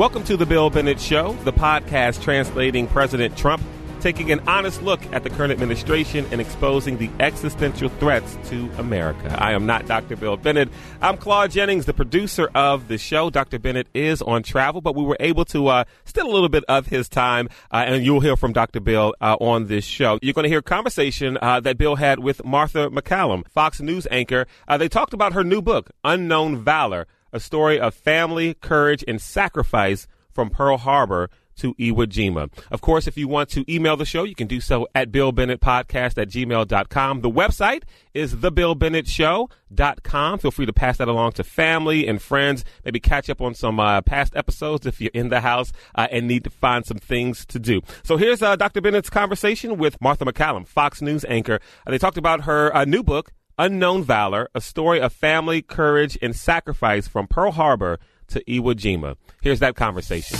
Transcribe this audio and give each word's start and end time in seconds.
Welcome 0.00 0.24
to 0.24 0.38
the 0.38 0.46
Bill 0.46 0.70
Bennett 0.70 0.98
Show, 0.98 1.34
the 1.44 1.52
podcast 1.52 2.22
translating 2.22 2.86
President 2.86 3.36
Trump, 3.36 3.62
taking 4.00 4.32
an 4.32 4.40
honest 4.48 4.80
look 4.80 4.98
at 5.12 5.24
the 5.24 5.28
current 5.28 5.52
administration 5.52 6.26
and 6.30 6.40
exposing 6.40 6.96
the 6.96 7.10
existential 7.20 7.90
threats 7.90 8.38
to 8.48 8.70
America. 8.78 9.36
I 9.38 9.52
am 9.52 9.66
not 9.66 9.84
Dr. 9.84 10.16
Bill 10.16 10.38
Bennett. 10.38 10.70
I'm 11.02 11.18
Claude 11.18 11.50
Jennings, 11.50 11.84
the 11.84 11.92
producer 11.92 12.48
of 12.54 12.88
the 12.88 12.96
show. 12.96 13.28
Dr. 13.28 13.58
Bennett 13.58 13.88
is 13.92 14.22
on 14.22 14.42
travel, 14.42 14.80
but 14.80 14.96
we 14.96 15.04
were 15.04 15.18
able 15.20 15.44
to 15.44 15.68
uh, 15.68 15.84
steal 16.06 16.26
a 16.26 16.32
little 16.32 16.48
bit 16.48 16.64
of 16.66 16.86
his 16.86 17.06
time, 17.06 17.50
uh, 17.70 17.84
and 17.86 18.02
you'll 18.02 18.20
hear 18.20 18.36
from 18.36 18.54
Dr. 18.54 18.80
Bill 18.80 19.14
uh, 19.20 19.36
on 19.38 19.66
this 19.66 19.84
show. 19.84 20.18
You're 20.22 20.32
going 20.32 20.44
to 20.44 20.48
hear 20.48 20.60
a 20.60 20.62
conversation 20.62 21.36
uh, 21.42 21.60
that 21.60 21.76
Bill 21.76 21.96
had 21.96 22.20
with 22.20 22.42
Martha 22.42 22.88
MacCallum, 22.88 23.46
Fox 23.48 23.82
News 23.82 24.06
anchor. 24.10 24.46
Uh, 24.66 24.78
they 24.78 24.88
talked 24.88 25.12
about 25.12 25.34
her 25.34 25.44
new 25.44 25.60
book, 25.60 25.90
Unknown 26.04 26.56
Valor 26.56 27.06
a 27.32 27.40
story 27.40 27.78
of 27.78 27.94
family, 27.94 28.54
courage, 28.54 29.04
and 29.06 29.20
sacrifice 29.20 30.06
from 30.32 30.50
Pearl 30.50 30.78
Harbor 30.78 31.28
to 31.60 31.74
Iwo 31.74 32.06
Jima. 32.06 32.50
Of 32.70 32.80
course, 32.80 33.06
if 33.06 33.18
you 33.18 33.28
want 33.28 33.50
to 33.50 33.70
email 33.72 33.96
the 33.96 34.06
show, 34.06 34.24
you 34.24 34.34
can 34.34 34.48
do 34.48 34.60
so 34.60 34.88
at 34.94 35.12
BillBennettPodcast 35.12 36.18
at 36.18 36.28
gmail.com. 36.28 37.20
The 37.20 37.30
website 37.30 37.82
is 38.14 38.34
TheBillBennettShow.com. 38.34 40.38
Feel 40.38 40.50
free 40.50 40.66
to 40.66 40.72
pass 40.72 40.96
that 40.96 41.08
along 41.08 41.32
to 41.32 41.44
family 41.44 42.08
and 42.08 42.20
friends. 42.20 42.64
Maybe 42.84 42.98
catch 42.98 43.28
up 43.28 43.42
on 43.42 43.54
some 43.54 43.78
uh, 43.78 44.00
past 44.00 44.34
episodes 44.34 44.86
if 44.86 45.00
you're 45.00 45.10
in 45.12 45.28
the 45.28 45.40
house 45.40 45.72
uh, 45.94 46.08
and 46.10 46.26
need 46.26 46.44
to 46.44 46.50
find 46.50 46.86
some 46.86 46.98
things 46.98 47.44
to 47.46 47.58
do. 47.58 47.82
So 48.02 48.16
here's 48.16 48.42
uh, 48.42 48.56
Dr. 48.56 48.80
Bennett's 48.80 49.10
conversation 49.10 49.76
with 49.76 50.00
Martha 50.00 50.24
MacCallum, 50.24 50.66
Fox 50.66 51.02
News 51.02 51.26
anchor. 51.28 51.60
they 51.86 51.98
talked 51.98 52.16
about 52.16 52.44
her 52.44 52.74
uh, 52.74 52.86
new 52.86 53.02
book, 53.02 53.32
Unknown 53.60 54.02
Valor, 54.02 54.48
a 54.54 54.60
story 54.62 55.02
of 55.02 55.12
family, 55.12 55.60
courage, 55.60 56.16
and 56.22 56.34
sacrifice 56.34 57.06
from 57.06 57.26
Pearl 57.26 57.50
Harbor 57.50 57.98
to 58.28 58.42
Iwo 58.44 58.72
Jima. 58.72 59.16
Here's 59.42 59.58
that 59.58 59.76
conversation. 59.76 60.38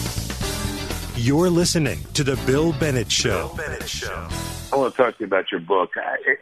You're 1.17 1.51
listening 1.51 1.99
to 2.15 2.25
The 2.25 2.37
Bill 2.47 2.73
Bennett 2.73 3.13
Show. 3.13 3.49
Bill 3.49 3.57
Bennett 3.59 3.87
Show. 3.87 4.27
I 4.73 4.77
want 4.77 4.95
to 4.95 5.03
talk 5.03 5.19
to 5.19 5.21
you 5.21 5.27
about 5.27 5.53
your 5.53 5.61
book. 5.61 5.91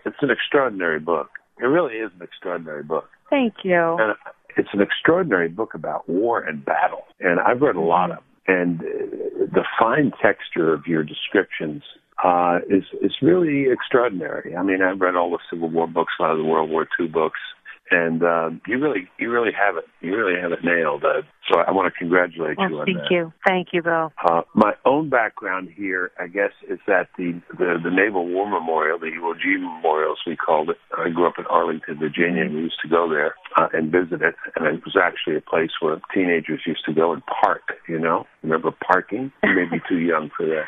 It's 0.05 0.19
an 0.20 0.30
extraordinary 0.30 1.00
book. 1.00 1.30
It 1.61 1.64
really 1.64 1.94
is 1.94 2.12
an 2.14 2.22
extraordinary 2.22 2.84
book. 2.84 3.10
Thank 3.28 3.55
you. 3.64 3.97
And 3.98 4.12
uh, 4.12 4.31
it's 4.56 4.69
an 4.72 4.81
extraordinary 4.81 5.48
book 5.48 5.75
about 5.75 6.08
war 6.08 6.38
and 6.38 6.64
battle. 6.64 7.06
And 7.19 7.41
I've 7.41 7.60
read 7.60 7.75
a 7.75 7.81
lot 7.81 8.12
of 8.12 8.19
them. 8.19 8.25
And 8.47 8.81
uh, 8.83 9.47
the 9.53 9.64
fine 9.81 10.12
texture 10.22 10.72
of 10.72 10.86
your 10.86 11.03
descriptions 11.03 11.83
uh, 12.24 12.58
is 12.69 12.84
is 13.00 13.12
really 13.22 13.70
extraordinary. 13.70 14.56
I 14.56 14.62
mean, 14.62 14.83
I've 14.83 15.00
read 15.00 15.16
all 15.16 15.30
the 15.30 15.38
Civil 15.50 15.70
War 15.70 15.86
books, 15.86 16.12
a 16.19 16.22
lot 16.22 16.33
of 16.33 16.38
the 16.38 16.44
World 16.44 16.70
War 16.70 16.86
II 16.98 17.08
books, 17.08 17.38
and 17.91 18.22
uh, 18.22 18.50
you 18.66 18.78
really 18.78 19.08
you 19.19 19.30
really 19.30 19.52
have 19.52 19.77
it 19.77 19.84
you 20.00 20.16
really 20.16 20.41
have 20.41 20.52
it 20.52 20.64
nailed. 20.64 21.05
Uh, 21.05 21.22
so 21.50 21.60
I 21.60 21.70
want 21.70 21.92
to 21.92 21.98
congratulate 21.98 22.58
well, 22.58 22.70
you 22.70 22.78
on 22.80 22.86
thank 22.86 22.98
that. 22.98 23.02
Thank 23.02 23.10
you, 23.10 23.33
thank 23.47 23.69
you, 23.72 23.83
Bill. 23.83 24.12
Uh, 24.22 24.42
my 24.55 24.75
own 24.84 25.08
background 25.08 25.70
here, 25.75 26.10
I 26.19 26.27
guess, 26.27 26.52
is 26.69 26.78
that 26.86 27.08
the 27.16 27.41
the, 27.50 27.78
the 27.83 27.91
Naval 27.91 28.27
War 28.27 28.48
Memorial, 28.48 28.98
the 28.98 29.06
Iwo 29.06 29.34
Jima 29.34 29.77
Memorial, 29.77 30.12
as 30.12 30.19
we 30.27 30.36
called 30.36 30.70
it. 30.70 30.77
I 30.97 31.10
grew 31.10 31.27
up 31.27 31.38
in 31.38 31.47
Arlington, 31.47 31.98
Virginia, 31.98 32.42
and 32.42 32.55
we 32.55 32.62
used 32.62 32.80
to 32.82 32.88
go 32.88 33.08
there 33.08 33.34
uh, 33.56 33.69
and 33.72 33.92
visit 33.92 34.22
it. 34.22 34.34
And 34.56 34.66
it 34.66 34.84
was 34.84 34.97
actually 35.00 35.36
a 35.36 35.41
place 35.41 35.70
where 35.80 36.00
teenagers 36.12 36.62
used 36.66 36.84
to 36.86 36.92
go 36.92 37.12
and 37.12 37.22
park. 37.27 37.62
You 37.88 37.98
know, 37.98 38.27
remember 38.42 38.72
parking? 38.72 39.32
You 39.44 39.55
may 39.55 39.64
be 39.64 39.80
too 39.88 39.98
young 39.98 40.30
for 40.36 40.47
that 40.47 40.66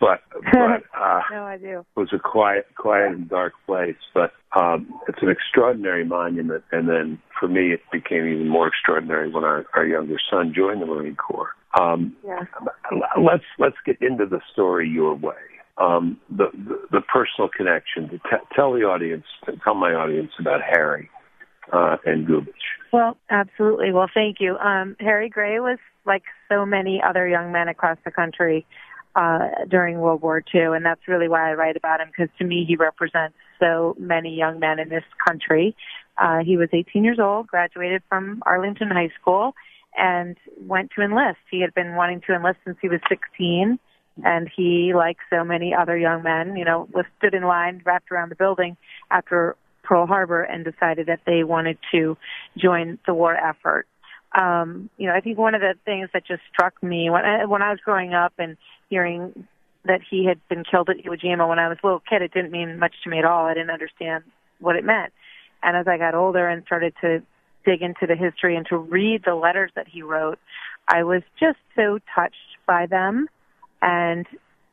but 0.00 0.22
but 0.52 0.82
uh, 0.98 1.20
no, 1.30 1.44
I 1.44 1.58
do. 1.58 1.80
It 1.80 2.00
was 2.00 2.12
a 2.12 2.18
quiet, 2.18 2.66
quiet 2.76 3.12
and 3.12 3.28
dark 3.28 3.52
place, 3.66 3.96
but 4.14 4.32
um, 4.58 4.88
it's 5.06 5.18
an 5.22 5.28
extraordinary 5.28 6.04
monument. 6.04 6.64
And 6.72 6.88
then 6.88 7.20
for 7.38 7.48
me, 7.48 7.72
it 7.72 7.80
became 7.92 8.26
even 8.26 8.48
more 8.48 8.66
extraordinary 8.66 9.30
when 9.30 9.44
our, 9.44 9.66
our 9.74 9.86
younger 9.86 10.16
son 10.30 10.52
joined 10.56 10.82
the 10.82 10.86
Marine 10.86 11.16
Corps. 11.16 11.50
Um, 11.78 12.16
yeah. 12.26 12.44
Let's 13.20 13.44
let's 13.58 13.76
get 13.86 14.00
into 14.00 14.26
the 14.26 14.40
story 14.52 14.88
your 14.88 15.14
way. 15.14 15.34
Um, 15.78 16.18
the, 16.28 16.46
the, 16.52 16.78
the 16.90 17.00
personal 17.00 17.48
connection. 17.48 18.08
To 18.10 18.18
t- 18.18 18.46
tell 18.54 18.72
the 18.72 18.80
audience, 18.80 19.24
tell 19.64 19.74
my 19.74 19.94
audience 19.94 20.30
about 20.38 20.60
Harry 20.62 21.08
uh, 21.72 21.96
and 22.04 22.26
Gubich. 22.26 22.48
Well, 22.92 23.16
absolutely. 23.30 23.92
Well, 23.92 24.10
thank 24.12 24.38
you. 24.40 24.56
Um, 24.58 24.96
Harry 25.00 25.30
Gray 25.30 25.58
was 25.58 25.78
like 26.04 26.24
so 26.50 26.66
many 26.66 27.00
other 27.02 27.26
young 27.26 27.52
men 27.52 27.68
across 27.68 27.96
the 28.04 28.10
country 28.10 28.66
uh, 29.16 29.48
during 29.68 29.98
World 29.98 30.22
War 30.22 30.42
II, 30.54 30.76
and 30.76 30.84
that's 30.84 31.06
really 31.08 31.28
why 31.28 31.50
I 31.50 31.54
write 31.54 31.76
about 31.76 32.00
him 32.00 32.08
because 32.08 32.28
to 32.38 32.44
me 32.44 32.64
he 32.66 32.76
represents 32.76 33.36
so 33.58 33.96
many 33.98 34.34
young 34.34 34.60
men 34.60 34.78
in 34.78 34.88
this 34.88 35.04
country. 35.26 35.76
Uh, 36.16 36.38
he 36.44 36.56
was 36.56 36.68
18 36.72 37.04
years 37.04 37.18
old, 37.18 37.46
graduated 37.46 38.02
from 38.08 38.42
Arlington 38.46 38.88
High 38.88 39.10
School, 39.20 39.54
and 39.96 40.36
went 40.66 40.90
to 40.96 41.02
enlist. 41.02 41.38
He 41.50 41.60
had 41.60 41.74
been 41.74 41.94
wanting 41.94 42.20
to 42.26 42.34
enlist 42.34 42.58
since 42.64 42.78
he 42.80 42.88
was 42.88 43.00
16, 43.08 43.78
and 44.24 44.50
he, 44.54 44.92
like 44.94 45.16
so 45.28 45.44
many 45.44 45.74
other 45.74 45.96
young 45.96 46.22
men, 46.22 46.56
you 46.56 46.64
know, 46.64 46.88
was 46.92 47.04
stood 47.18 47.34
in 47.34 47.42
line, 47.42 47.82
wrapped 47.84 48.10
around 48.12 48.30
the 48.30 48.36
building 48.36 48.76
after 49.10 49.56
Pearl 49.82 50.06
Harbor, 50.06 50.42
and 50.42 50.64
decided 50.64 51.06
that 51.06 51.20
they 51.26 51.42
wanted 51.42 51.78
to 51.92 52.16
join 52.56 52.98
the 53.06 53.14
war 53.14 53.34
effort 53.34 53.86
um, 54.32 54.90
you 54.96 55.08
know, 55.08 55.14
I 55.14 55.20
think 55.20 55.38
one 55.38 55.54
of 55.54 55.60
the 55.60 55.74
things 55.84 56.08
that 56.12 56.24
just 56.26 56.42
struck 56.52 56.80
me 56.82 57.10
when 57.10 57.24
I, 57.24 57.44
when 57.46 57.62
I 57.62 57.70
was 57.70 57.80
growing 57.84 58.14
up 58.14 58.32
and 58.38 58.56
hearing 58.90 59.46
that 59.84 60.00
he 60.10 60.26
had 60.26 60.38
been 60.48 60.64
killed 60.64 60.90
at 60.90 60.98
Iwo 60.98 61.18
Jima 61.18 61.48
when 61.48 61.58
I 61.58 61.68
was 61.68 61.78
a 61.82 61.86
little 61.86 62.02
kid, 62.06 62.20
it 62.20 62.34
didn't 62.34 62.50
mean 62.50 62.78
much 62.78 62.94
to 63.04 63.10
me 63.10 63.18
at 63.18 63.24
all. 63.24 63.46
I 63.46 63.54
didn't 63.54 63.70
understand 63.70 64.24
what 64.58 64.76
it 64.76 64.84
meant. 64.84 65.12
And 65.62 65.76
as 65.76 65.88
I 65.88 65.96
got 65.96 66.14
older 66.14 66.46
and 66.46 66.62
started 66.64 66.94
to 67.00 67.22
dig 67.64 67.82
into 67.82 68.06
the 68.06 68.16
history 68.16 68.56
and 68.56 68.66
to 68.66 68.76
read 68.76 69.22
the 69.24 69.34
letters 69.34 69.70
that 69.76 69.88
he 69.88 70.02
wrote, 70.02 70.38
I 70.86 71.04
was 71.04 71.22
just 71.38 71.58
so 71.76 71.98
touched 72.14 72.36
by 72.66 72.86
them. 72.86 73.28
And 73.80 74.26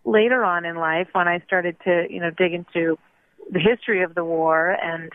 later 0.04 0.44
on 0.44 0.66
in 0.66 0.76
life, 0.76 1.08
when 1.14 1.28
I 1.28 1.40
started 1.46 1.78
to, 1.86 2.06
you 2.10 2.20
know, 2.20 2.32
dig 2.32 2.54
into 2.54 2.98
the 3.52 3.60
history 3.60 4.04
of 4.04 4.16
the 4.16 4.26
war 4.26 4.72
and 4.72 5.12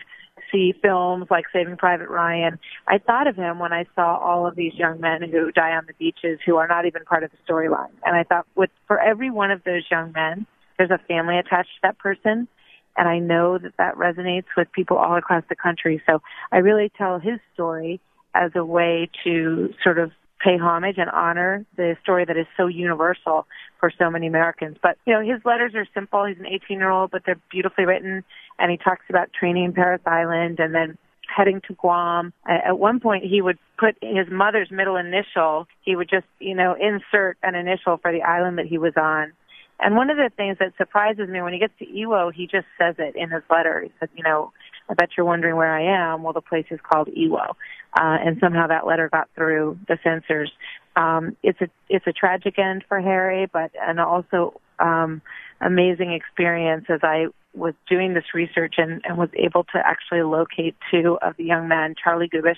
see 0.53 0.73
films 0.81 1.25
like 1.29 1.45
Saving 1.51 1.75
Private 1.75 2.09
Ryan, 2.09 2.59
I 2.87 2.99
thought 2.99 3.27
of 3.27 3.35
him 3.35 3.59
when 3.59 3.73
I 3.73 3.85
saw 3.95 4.17
all 4.17 4.47
of 4.47 4.55
these 4.55 4.73
young 4.75 5.01
men 5.01 5.21
who 5.29 5.51
die 5.51 5.71
on 5.71 5.85
the 5.87 5.93
beaches 5.93 6.39
who 6.45 6.57
are 6.57 6.67
not 6.67 6.85
even 6.85 7.03
part 7.03 7.23
of 7.23 7.31
the 7.31 7.37
storyline. 7.51 7.91
And 8.05 8.15
I 8.15 8.23
thought, 8.23 8.45
with 8.55 8.69
for 8.87 8.99
every 8.99 9.31
one 9.31 9.51
of 9.51 9.63
those 9.63 9.83
young 9.89 10.11
men, 10.13 10.45
there's 10.77 10.91
a 10.91 10.99
family 11.07 11.37
attached 11.37 11.69
to 11.69 11.79
that 11.83 11.97
person, 11.97 12.47
and 12.95 13.09
I 13.09 13.19
know 13.19 13.57
that 13.57 13.73
that 13.77 13.95
resonates 13.95 14.45
with 14.55 14.71
people 14.71 14.97
all 14.97 15.17
across 15.17 15.43
the 15.49 15.55
country. 15.55 16.01
So 16.05 16.21
I 16.51 16.57
really 16.57 16.91
tell 16.97 17.19
his 17.19 17.39
story 17.53 17.99
as 18.35 18.51
a 18.55 18.63
way 18.63 19.09
to 19.23 19.73
sort 19.83 19.99
of 19.99 20.11
pay 20.43 20.57
homage 20.57 20.97
and 20.97 21.09
honor 21.09 21.65
the 21.77 21.95
story 22.03 22.25
that 22.25 22.35
is 22.35 22.45
so 22.57 22.67
universal 22.67 23.47
for 23.79 23.91
so 23.97 24.09
many 24.09 24.27
Americans. 24.27 24.77
But, 24.81 24.97
you 25.05 25.13
know, 25.13 25.21
his 25.21 25.43
letters 25.45 25.73
are 25.75 25.87
simple. 25.93 26.25
He's 26.25 26.37
an 26.37 26.47
18 26.47 26.77
year 26.77 26.89
old, 26.89 27.11
but 27.11 27.21
they're 27.25 27.39
beautifully 27.49 27.85
written. 27.85 28.23
And 28.59 28.71
he 28.71 28.77
talks 28.77 29.05
about 29.09 29.33
training 29.33 29.65
in 29.65 29.73
Parris 29.73 30.01
Island 30.05 30.59
and 30.59 30.73
then 30.73 30.97
heading 31.35 31.61
to 31.67 31.73
Guam. 31.73 32.33
At 32.45 32.77
one 32.77 32.99
point, 32.99 33.23
he 33.23 33.41
would 33.41 33.57
put 33.77 33.95
his 34.01 34.27
mother's 34.29 34.69
middle 34.71 34.95
initial. 34.95 35.67
He 35.81 35.95
would 35.95 36.09
just, 36.09 36.27
you 36.39 36.55
know, 36.55 36.75
insert 36.79 37.37
an 37.41 37.55
initial 37.55 37.97
for 37.97 38.11
the 38.11 38.21
island 38.21 38.57
that 38.59 38.67
he 38.67 38.77
was 38.77 38.93
on. 38.95 39.33
And 39.79 39.95
one 39.95 40.09
of 40.09 40.17
the 40.17 40.29
things 40.35 40.57
that 40.59 40.73
surprises 40.77 41.27
me 41.27 41.41
when 41.41 41.51
he 41.51 41.59
gets 41.59 41.73
to 41.79 41.85
Iwo, 41.85 42.31
he 42.31 42.45
just 42.45 42.67
says 42.77 42.95
it 42.99 43.15
in 43.15 43.31
his 43.31 43.43
letter. 43.49 43.81
He 43.81 43.91
said, 43.99 44.09
you 44.15 44.23
know, 44.23 44.53
I 44.89 44.93
bet 44.93 45.09
you're 45.15 45.25
wondering 45.25 45.55
where 45.55 45.73
I 45.73 46.13
am. 46.13 46.23
Well, 46.23 46.33
the 46.33 46.41
place 46.41 46.65
is 46.69 46.79
called 46.81 47.07
Iwo, 47.07 47.49
uh, 47.49 47.53
and 47.95 48.37
somehow 48.39 48.67
that 48.67 48.85
letter 48.85 49.09
got 49.09 49.29
through 49.35 49.79
the 49.87 49.97
censors. 50.03 50.51
Um, 50.95 51.35
it's 51.41 51.59
a 51.61 51.69
it's 51.89 52.05
a 52.07 52.13
tragic 52.13 52.59
end 52.59 52.83
for 52.87 52.99
Harry, 52.99 53.47
but 53.51 53.71
and 53.81 53.99
also 53.99 54.59
um, 54.79 55.21
amazing 55.61 56.11
experience 56.11 56.85
as 56.89 56.99
I 57.03 57.27
was 57.55 57.73
doing 57.87 58.13
this 58.13 58.33
research 58.33 58.75
and, 58.77 59.01
and 59.05 59.17
was 59.17 59.29
able 59.35 59.63
to 59.63 59.77
actually 59.77 60.23
locate 60.23 60.75
two 60.91 61.17
of 61.21 61.37
the 61.37 61.43
young 61.43 61.67
men, 61.67 61.95
Charlie 62.01 62.27
Gubich 62.27 62.55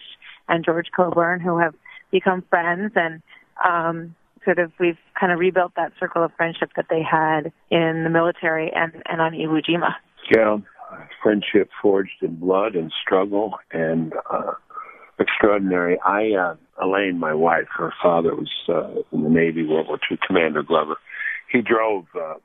and 0.48 0.64
George 0.64 0.88
Coburn, 0.96 1.42
who 1.42 1.58
have 1.58 1.76
become 2.12 2.44
friends 2.50 2.94
and 2.96 3.22
um, 3.68 4.16
sort 4.46 4.60
of 4.60 4.72
we've 4.80 4.98
kind 5.20 5.32
of 5.32 5.40
rebuilt 5.40 5.74
that 5.76 5.92
circle 6.00 6.24
of 6.24 6.32
friendship 6.38 6.72
that 6.76 6.86
they 6.90 7.02
had 7.02 7.52
in 7.70 8.04
the 8.04 8.10
military 8.10 8.72
and, 8.74 8.94
and 9.06 9.20
on 9.20 9.34
Iwo 9.34 9.62
Jima. 9.64 9.96
Yeah, 10.34 10.58
friendship 11.22 11.70
forged 11.82 12.22
in 12.22 12.36
blood 12.36 12.76
and 12.76 12.92
struggle 13.02 13.56
and 13.72 14.14
uh, 14.32 14.54
extraordinary. 15.20 15.98
I, 16.06 16.32
uh, 16.32 16.56
Elaine, 16.84 17.20
my 17.20 17.34
wife, 17.34 17.68
her 17.78 17.94
father 18.02 18.36
was 18.36 18.52
uh, 18.70 19.02
in 19.12 19.24
the 19.24 19.30
Navy, 19.30 19.66
World 19.66 19.88
War 19.88 20.00
II, 20.10 20.18
Commander 20.26 20.64
Glover. 20.64 20.96
He 21.52 21.62
drove 21.62 22.06
uh, 22.16 22.36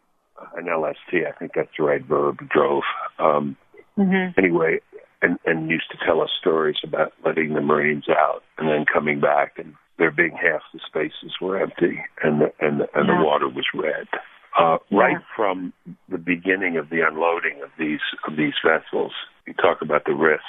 an 0.56 0.67
LST, 0.67 1.26
I 1.26 1.37
think 1.38 1.52
that's 1.55 1.70
the 1.76 1.85
right 1.85 2.05
verb, 2.05 2.38
drove. 2.49 2.82
Um, 3.19 3.56
mm-hmm. 3.99 4.38
Anyway, 4.38 4.81
and, 5.23 5.38
and 5.44 5.70
used 5.70 5.91
to 5.91 5.99
tell 6.05 6.20
us 6.20 6.31
stories 6.38 6.76
about 6.85 7.12
letting 7.25 7.55
the 7.55 7.61
Marines 7.61 8.08
out 8.08 8.43
and 8.58 8.69
then 8.69 8.85
coming 8.91 9.20
back 9.20 9.55
and 9.58 9.75
there 9.99 10.11
being 10.11 10.32
half 10.32 10.62
the 10.73 10.81
spaces 10.87 11.35
were 11.41 11.61
empty 11.61 12.00
and 12.23 12.41
the, 12.41 12.52
and 12.61 12.81
the, 12.81 12.88
and 12.94 13.06
yeah. 13.06 13.19
the 13.19 13.25
water 13.25 13.49
was 13.49 13.67
red. 13.75 14.06
Uh, 14.58 14.79
right 14.91 15.12
yeah. 15.12 15.19
from 15.37 15.73
the 16.08 16.19
beginning 16.19 16.76
of 16.76 16.91
the 16.91 17.00
unloading 17.06 17.62
of 17.62 17.70
these 17.79 18.00
of 18.26 18.37
these 18.37 18.55
vessels, 18.64 19.12
you 19.47 19.55
talk 19.55 19.81
about 19.82 20.05
the 20.05 20.14
risk 20.14 20.43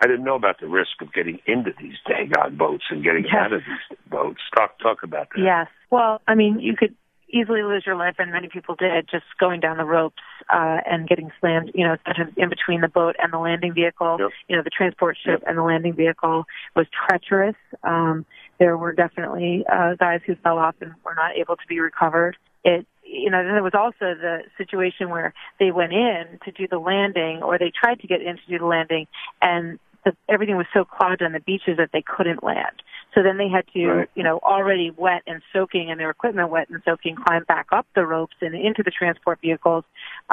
I 0.00 0.06
didn't 0.06 0.24
know 0.24 0.36
about 0.36 0.60
the 0.60 0.68
risk 0.68 1.00
of 1.00 1.12
getting 1.12 1.40
into 1.46 1.72
these 1.80 1.94
daggone 2.06 2.56
boats 2.56 2.84
and 2.90 3.02
getting 3.02 3.24
Yes. 3.24 3.34
out 3.34 3.52
of 3.52 3.62
these 3.66 3.98
boats. 4.08 4.40
Talk 4.54 4.78
talk 4.78 5.02
about 5.02 5.28
that. 5.34 5.42
Yes. 5.42 5.66
Well, 5.90 6.20
I 6.28 6.34
mean, 6.34 6.60
you 6.60 6.76
could 6.76 6.94
easily 7.30 7.62
lose 7.62 7.84
your 7.84 7.96
life, 7.96 8.14
and 8.18 8.32
many 8.32 8.48
people 8.48 8.74
did, 8.74 9.06
just 9.10 9.24
going 9.38 9.60
down 9.60 9.76
the 9.76 9.84
ropes 9.84 10.22
uh, 10.48 10.78
and 10.86 11.06
getting 11.06 11.30
slammed, 11.40 11.70
you 11.74 11.84
know, 11.86 11.96
sometimes 12.06 12.32
in 12.36 12.48
between 12.48 12.80
the 12.80 12.88
boat 12.88 13.16
and 13.18 13.32
the 13.32 13.38
landing 13.38 13.74
vehicle. 13.74 14.16
Yep. 14.18 14.30
You 14.48 14.56
know, 14.56 14.62
the 14.62 14.70
transport 14.70 15.16
ship 15.22 15.40
Yep. 15.40 15.44
and 15.46 15.58
the 15.58 15.62
landing 15.62 15.94
vehicle 15.94 16.44
was 16.74 16.86
treacherous. 17.06 17.56
Um, 17.82 18.24
there 18.58 18.76
were 18.78 18.92
definitely 18.92 19.64
uh, 19.70 19.94
guys 19.96 20.20
who 20.26 20.36
fell 20.36 20.58
off 20.58 20.76
and 20.80 20.94
were 21.04 21.14
not 21.14 21.36
able 21.36 21.56
to 21.56 21.66
be 21.68 21.80
recovered. 21.80 22.36
It, 22.64 22.86
you 23.10 23.30
know, 23.30 23.42
then 23.42 23.54
there 23.54 23.62
was 23.62 23.74
also 23.74 24.14
the 24.14 24.42
situation 24.56 25.08
where 25.08 25.32
they 25.58 25.70
went 25.70 25.92
in 25.92 26.38
to 26.44 26.52
do 26.52 26.68
the 26.68 26.78
landing, 26.78 27.42
or 27.42 27.58
they 27.58 27.72
tried 27.74 28.00
to 28.00 28.06
get 28.06 28.20
in 28.20 28.36
to 28.36 28.42
do 28.48 28.58
the 28.58 28.66
landing, 28.66 29.06
and 29.40 29.78
the, 30.04 30.12
everything 30.28 30.56
was 30.56 30.66
so 30.72 30.84
clogged 30.84 31.22
on 31.22 31.32
the 31.32 31.40
beaches 31.40 31.76
that 31.78 31.90
they 31.92 32.02
couldn't 32.02 32.42
land. 32.42 32.82
So 33.14 33.22
then 33.22 33.38
they 33.38 33.48
had 33.48 33.64
to, 33.72 33.86
Right. 33.86 34.10
you 34.14 34.22
know, 34.22 34.38
already 34.42 34.90
wet 34.90 35.22
and 35.26 35.42
soaking 35.52 35.90
and 35.90 35.98
their 35.98 36.10
equipment 36.10 36.50
wet 36.50 36.68
and 36.68 36.82
soaking, 36.84 37.16
climb 37.16 37.44
back 37.44 37.66
up 37.72 37.86
the 37.94 38.06
ropes 38.06 38.36
and 38.42 38.54
into 38.54 38.82
the 38.82 38.90
transport 38.90 39.40
vehicles 39.40 39.84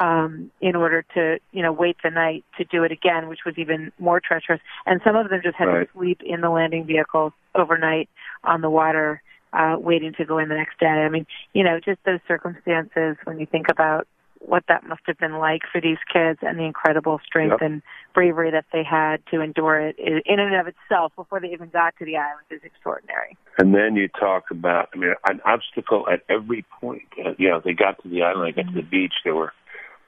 um, 0.01 0.51
in 0.61 0.75
order 0.75 1.03
to, 1.15 1.39
you 1.51 1.63
know, 1.63 1.71
wait 1.71 1.95
the 2.03 2.09
night 2.11 2.43
to 2.57 2.65
do 2.65 2.83
it 2.83 2.91
again, 2.91 3.27
which 3.29 3.39
was 3.45 3.55
even 3.57 3.91
more 3.97 4.19
treacherous. 4.19 4.59
And 4.85 4.99
some 5.05 5.15
of 5.15 5.29
them 5.29 5.39
just 5.41 5.55
had 5.55 5.65
Right. 5.65 5.87
to 5.87 5.93
sleep 5.97 6.21
in 6.23 6.41
the 6.41 6.49
landing 6.49 6.85
vehicles 6.85 7.31
overnight 7.55 8.09
on 8.43 8.61
the 8.61 8.69
water, 8.69 9.21
uh, 9.55 9.77
waiting 9.79 10.13
to 10.17 10.25
go 10.25 10.37
in 10.37 10.49
the 10.49 10.55
next 10.55 10.79
day. 10.79 10.87
I 10.87 11.09
mean, 11.09 11.25
you 11.53 11.63
know, 11.63 11.79
just 11.79 11.99
those 12.05 12.19
circumstances 12.27 13.15
when 13.23 13.39
you 13.39 13.45
think 13.45 13.67
about 13.69 14.07
what 14.39 14.63
that 14.67 14.83
must 14.87 15.01
have 15.07 15.17
been 15.17 15.37
like 15.37 15.61
for 15.71 15.81
these 15.81 15.97
kids 16.11 16.39
and 16.41 16.59
the 16.59 16.63
incredible 16.63 17.19
strength 17.25 17.57
Yep. 17.59 17.61
and 17.61 17.81
bravery 18.13 18.51
that 18.51 18.65
they 18.71 18.83
had 18.83 19.17
to 19.31 19.41
endure 19.41 19.79
it 19.79 19.97
in 19.97 20.39
and 20.39 20.55
of 20.55 20.67
itself 20.67 21.13
before 21.15 21.39
they 21.39 21.47
even 21.47 21.69
got 21.69 21.95
to 21.97 22.05
the 22.05 22.15
island 22.17 22.45
is 22.51 22.61
extraordinary. 22.63 23.35
And 23.57 23.73
then 23.73 23.95
you 23.95 24.07
talk 24.07 24.51
about, 24.51 24.89
I 24.93 24.97
mean, 24.97 25.13
an 25.27 25.41
obstacle 25.45 26.07
at 26.11 26.21
every 26.29 26.63
point. 26.79 27.07
Uh, 27.17 27.31
you 27.37 27.49
know, 27.49 27.61
they 27.63 27.73
got 27.73 28.01
to 28.03 28.09
the 28.09 28.21
island, 28.21 28.53
they 28.53 28.61
got 28.63 28.69
to 28.71 28.75
the 28.75 28.87
beach, 28.87 29.13
they 29.23 29.31
were 29.31 29.51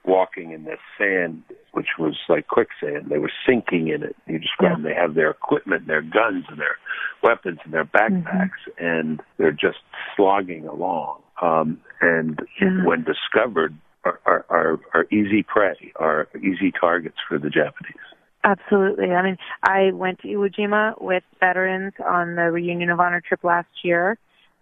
walking 0.04 0.52
in 0.52 0.64
this 0.64 0.78
sand, 0.96 1.42
which 1.72 1.88
was 1.98 2.16
like 2.28 2.48
quicksand. 2.48 3.06
They 3.10 3.18
were 3.18 3.32
sinking 3.46 3.88
in 3.88 4.02
it. 4.02 4.16
You 4.26 4.38
described 4.38 4.76
them. 4.76 4.82
they 4.82 4.94
have 4.94 5.14
their 5.14 5.30
equipment, 5.30 5.86
their 5.86 6.02
guns, 6.02 6.44
and 6.48 6.58
their 6.58 6.76
weapons, 7.22 7.58
and 7.64 7.72
their 7.74 7.84
backpacks, 7.84 8.60
and 8.78 9.20
they're 9.36 9.52
just 9.52 9.78
slogging 10.16 10.66
along. 10.66 11.20
Um, 11.42 11.80
and 12.00 12.40
Yeah. 12.60 12.84
when 12.84 13.04
discovered, 13.04 13.74
are, 14.04 14.20
are, 14.24 14.46
are, 14.48 14.80
are 14.94 15.04
easy 15.12 15.42
prey, 15.42 15.92
are 15.96 16.28
easy 16.36 16.72
targets 16.72 17.16
for 17.28 17.38
the 17.38 17.50
Japanese. 17.50 17.96
Absolutely. 18.44 19.10
I 19.10 19.22
mean, 19.22 19.36
I 19.62 19.90
went 19.92 20.20
to 20.20 20.28
Iwo 20.28 20.48
Jima 20.54 21.00
with 21.02 21.24
veterans 21.40 21.92
on 22.04 22.36
the 22.36 22.50
Reunion 22.50 22.88
of 22.90 23.00
Honor 23.00 23.20
trip 23.20 23.42
last 23.44 23.68
year 23.82 24.16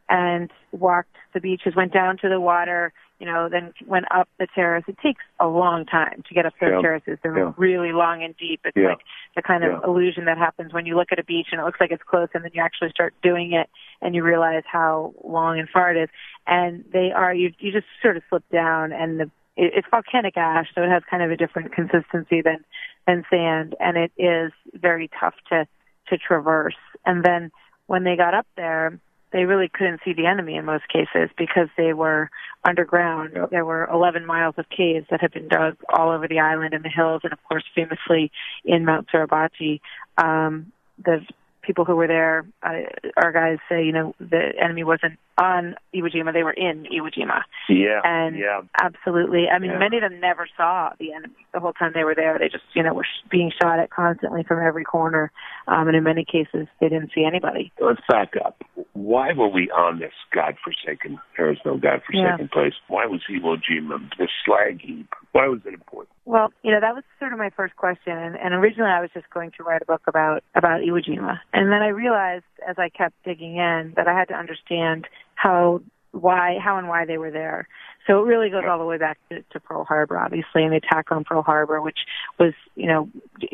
and 0.09 0.51
walked 0.73 1.15
the 1.35 1.41
beaches, 1.41 1.75
went 1.77 1.93
down 1.93 2.17
to 2.19 2.29
the 2.29 2.41
water, 2.41 2.93
you 3.19 3.27
know, 3.27 3.49
then 3.49 3.73
went 3.87 4.05
up 4.15 4.29
the 4.39 4.47
terrace. 4.55 4.85
It 4.87 4.99
takes 5.03 5.23
a 5.41 5.47
long 5.47 5.87
time 5.87 6.23
to 6.29 6.35
get 6.35 6.45
up 6.45 6.53
those 6.61 6.73
Yeah. 6.73 6.81
terraces. 6.81 7.19
They're 7.23 7.37
Yeah. 7.39 7.53
really 7.57 7.93
long 7.93 8.23
and 8.23 8.37
deep. 8.37 8.61
It's 8.65 8.77
Yeah. 8.77 8.91
like 8.91 9.03
the 9.35 9.43
kind 9.43 9.65
of 9.65 9.85
illusion 9.85 10.27
that 10.27 10.37
happens 10.37 10.73
when 10.73 10.85
you 10.85 10.97
look 10.97 11.13
at 11.13 11.19
a 11.19 11.25
beach 11.25 11.49
and 11.51 11.61
it 11.61 11.65
looks 11.65 11.81
like 11.81 11.91
it's 11.91 12.03
close 12.03 12.29
and 12.35 12.45
then 12.45 12.51
you 12.53 12.63
actually 12.63 12.91
start 12.91 13.15
doing 13.23 13.53
it 13.53 13.71
and 14.03 14.15
you 14.15 14.23
realize 14.23 14.65
how 14.67 15.15
long 15.25 15.59
and 15.59 15.69
far 15.71 15.91
it 15.91 15.97
is. 15.97 16.11
And 16.47 16.85
they 16.93 17.11
are, 17.13 17.33
you, 17.33 17.53
you 17.59 17.73
just 17.73 17.87
sort 18.03 18.17
of 18.17 18.23
slip 18.29 18.47
down 18.51 18.93
and 18.93 19.21
the, 19.21 19.31
it, 19.57 19.73
it's 19.75 19.89
volcanic 19.91 20.37
ash, 20.37 20.69
so 20.75 20.83
it 20.83 20.91
has 20.91 21.03
kind 21.11 21.23
of 21.23 21.31
a 21.31 21.37
different 21.37 21.73
consistency 21.73 22.43
than, 22.43 22.65
than 23.07 23.25
sand 23.31 23.75
and 23.81 23.97
it 23.97 24.13
is 24.19 24.53
very 24.75 25.09
tough 25.19 25.35
to, 25.49 25.67
to 26.09 26.19
traverse. 26.19 26.77
And 27.07 27.25
then 27.25 27.51
when 27.87 28.05
they 28.05 28.17
got 28.17 28.35
up 28.35 28.47
there, 28.57 28.99
they 29.37 29.45
really 29.45 29.69
couldn't 29.69 30.01
see 30.03 30.15
the 30.15 30.25
enemy 30.25 30.57
in 30.57 30.65
most 30.65 30.89
cases 30.89 31.29
because 31.37 31.69
they 31.77 31.93
were 31.93 32.31
underground. 32.65 33.33
Yep. 33.37 33.51
There 33.51 33.67
were 33.67 33.87
11 33.93 34.25
miles 34.25 34.55
of 34.57 34.65
caves 34.71 35.07
that 35.11 35.21
had 35.21 35.33
been 35.33 35.47
dug 35.47 35.77
all 35.93 36.11
over 36.11 36.27
the 36.27 36.39
island 36.39 36.73
and 36.73 36.83
the 36.83 36.89
hills, 36.89 37.21
and 37.23 37.35
of 37.35 37.45
course, 37.45 37.65
famously 37.75 38.33
in 38.65 38.87
Mount 38.87 39.09
Suribachi. 39.09 39.81
Um, 40.17 40.73
the 41.05 41.21
people 41.61 41.85
who 41.85 41.97
were 41.97 42.07
there, 42.07 42.47
uh, 42.63 42.85
our 43.15 43.31
guys 43.31 43.59
say, 43.69 43.85
you 43.85 43.93
know, 43.93 44.15
the 44.19 44.53
enemy 44.59 44.85
wasn't 44.85 45.19
on 45.39 45.75
Iwo 45.95 46.11
Jima; 46.13 46.33
they 46.33 46.43
were 46.43 46.53
in 46.53 46.85
Iwo 46.85 47.13
Jima. 47.13 47.43
Yeah, 47.69 48.01
And 48.05 48.37
yeah. 48.39 48.63
absolutely, 48.81 49.49
I 49.49 49.59
mean, 49.59 49.73
Yeah. 49.73 49.79
many 49.79 49.97
of 49.99 50.03
them 50.03 50.21
never 50.21 50.47
saw 50.57 50.91
the 50.99 51.13
enemy 51.13 51.35
the 51.53 51.61
whole 51.61 51.73
time 51.73 51.93
they 51.95 52.05
were 52.05 52.15
there. 52.15 52.39
They 52.39 52.49
just, 52.49 52.65
you 52.75 52.83
know, 52.83 52.95
were 52.95 53.05
sh- 53.05 53.29
being 53.31 53.51
shot 53.61 53.79
at 53.79 53.91
constantly 53.91 54.43
from 54.45 54.65
every 54.65 54.85
corner, 54.85 55.31
um, 55.69 55.89
and 55.89 55.97
in 55.97 56.05
many 56.05 56.25
cases, 56.25 56.67
they 56.81 56.89
didn't 56.89 57.11
see 57.15 57.25
anybody. 57.25 57.73
Let's 57.81 58.01
back 58.09 58.35
up. 58.45 58.63
Why 58.95 59.33
were 59.33 59.49
we 59.49 59.71
on 59.71 59.99
this 59.99 60.13
godforsaken, 60.33 61.19
there 61.37 61.51
is 61.51 61.59
no 61.65 61.77
godforsaken 61.77 62.39
Yeah. 62.41 62.47
place? 62.53 62.75
Why 62.89 63.07
was 63.07 63.23
Iwo 63.29 63.57
Jima 63.63 63.99
the 64.19 64.29
slag 64.45 64.81
heap? 64.81 65.09
Why 65.33 65.49
was 65.49 65.61
it 65.67 65.75
important? 65.75 66.09
Well, 66.25 66.53
you 66.63 66.73
know, 66.73 66.81
that 66.81 66.95
was 66.95 67.05
sort 67.21 67.33
of 67.33 67.39
my 67.39 67.51
first 67.51 67.77
question, 67.77 68.17
and, 68.17 68.37
and 68.37 68.53
originally 68.55 68.91
I 68.91 69.01
was 69.01 69.11
just 69.15 69.31
going 69.31 69.53
to 69.53 69.63
write 69.63 69.83
a 69.83 69.85
book 69.85 70.03
about 70.09 70.43
about 70.55 70.81
Iwo 70.81 71.05
Jima, 71.05 71.39
and 71.53 71.71
then 71.71 71.83
I 71.83 71.89
realized 71.89 72.45
as 72.67 72.77
I 72.79 72.89
kept 72.89 73.15
digging 73.25 73.57
in 73.57 73.93
that 73.97 74.09
I 74.09 74.15
had 74.19 74.29
to 74.29 74.35
understand 74.35 75.07
how, 75.37 75.81
why, 76.11 76.59
how 76.63 76.79
and 76.79 76.89
why 76.89 77.05
they 77.07 77.19
were 77.19 77.31
there. 77.31 77.69
So 78.07 78.21
it 78.23 78.27
really 78.27 78.51
goes 78.51 78.63
all 78.69 78.79
the 78.79 78.85
way 78.85 78.99
back 78.99 79.19
to, 79.31 79.43
to 79.53 79.61
Pearl 79.61 79.85
Harbor, 79.85 80.19
obviously, 80.19 80.63
and 80.63 80.73
the 80.73 80.77
attack 80.77 81.11
on 81.11 81.25
Pearl 81.25 81.43
Harbor, 81.43 81.81
which 81.81 81.99
was, 82.39 82.55
you 82.75 82.87
know, 82.87 83.09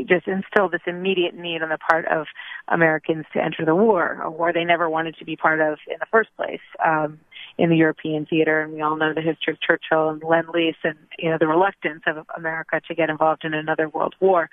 just 0.06 0.26
instilled 0.28 0.72
this 0.72 0.82
immediate 0.86 1.34
need 1.34 1.62
on 1.62 1.70
the 1.70 1.78
part 1.78 2.06
of 2.06 2.26
Americans 2.68 3.24
to 3.32 3.42
enter 3.42 3.64
the 3.64 3.74
war, 3.74 4.20
a 4.22 4.30
war 4.30 4.52
they 4.52 4.64
never 4.64 4.88
wanted 4.90 5.16
to 5.18 5.24
be 5.24 5.36
part 5.36 5.60
of 5.60 5.78
in 5.88 5.96
the 6.00 6.06
first 6.10 6.28
place. 6.36 6.60
Um, 6.84 7.18
in 7.62 7.70
the 7.70 7.76
European 7.76 8.26
theater, 8.26 8.60
and 8.60 8.72
we 8.72 8.80
all 8.80 8.96
know 8.96 9.14
the 9.14 9.20
history 9.20 9.52
of 9.52 9.60
Churchill 9.60 10.08
and 10.10 10.20
Lend 10.28 10.48
Lease, 10.52 10.74
and 10.82 10.98
you 11.16 11.30
know 11.30 11.36
the 11.38 11.46
reluctance 11.46 12.02
of 12.08 12.26
America 12.36 12.80
to 12.88 12.94
get 12.96 13.08
involved 13.08 13.44
in 13.44 13.54
another 13.54 13.88
world 13.88 14.16
war. 14.18 14.50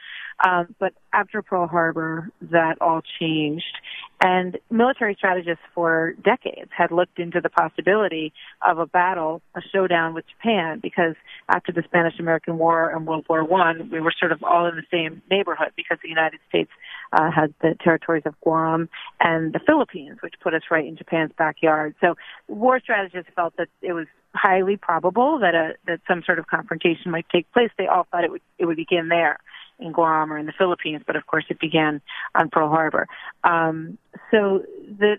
Um, 0.48 0.76
but 0.78 0.94
after 1.12 1.42
Pearl 1.42 1.66
Harbor, 1.66 2.30
that 2.52 2.80
all 2.80 3.02
changed, 3.20 3.80
and 4.22 4.60
military 4.70 5.16
strategists 5.16 5.64
for 5.74 6.14
decades 6.24 6.70
had 6.78 6.92
looked 6.92 7.18
into 7.18 7.42
the 7.42 7.50
possibility 7.50 8.32
of 8.62 8.78
a 8.78 8.86
battle, 8.86 9.42
a 9.56 9.62
showdown 9.74 10.14
with 10.14 10.26
Japan, 10.28 10.80
because 10.80 11.16
after 11.50 11.72
the 11.72 11.84
Spanish-American 11.84 12.58
War 12.58 12.90
and 12.90 13.06
World 13.08 13.26
War 13.28 13.44
One, 13.44 13.90
we 13.92 14.00
were 14.00 14.14
sort 14.18 14.32
of 14.32 14.44
all 14.44 14.68
in 14.68 14.76
the 14.76 14.84
same 14.92 15.22
neighborhood 15.30 15.72
because 15.76 15.98
the 16.02 16.10
United 16.10 16.40
States 16.48 16.70
uh, 17.12 17.32
had 17.32 17.54
the 17.62 17.76
territories 17.84 18.24
of 18.26 18.40
Guam 18.42 18.88
and 19.20 19.52
the 19.52 19.60
Philippines, 19.60 20.20
which 20.22 20.36
put 20.42 20.54
us 20.54 20.62
right 20.70 20.86
in 20.86 20.96
Japan's 20.96 21.32
backyard. 21.38 21.96
So 22.00 22.16
war 22.48 22.80
strategists 22.80 23.32
felt 23.36 23.58
that 23.58 23.68
it 23.82 23.94
was 23.94 24.08
highly 24.36 24.78
probable 24.78 25.40
that 25.40 25.56
a 25.56 25.74
that 25.88 26.00
some 26.08 26.22
sort 26.24 26.38
of 26.38 26.46
confrontation 26.46 27.10
might 27.10 27.26
take 27.30 27.52
place. 27.52 27.72
They 27.78 27.88
all 27.88 28.06
thought 28.12 28.24
it 28.24 28.32
would 28.32 28.42
it 28.60 28.66
would 28.66 28.78
begin 28.78 29.08
there 29.08 29.40
in 29.80 29.92
Guam 29.92 30.32
or 30.32 30.38
in 30.38 30.46
the 30.46 30.54
Philippines, 30.58 31.02
but 31.08 31.16
of 31.16 31.26
course 31.26 31.46
it 31.50 31.60
began 31.60 32.02
on 32.36 32.50
Pearl 32.50 32.70
Harbor. 32.70 33.08
Um, 33.44 33.98
so 34.30 34.64
the 35.00 35.18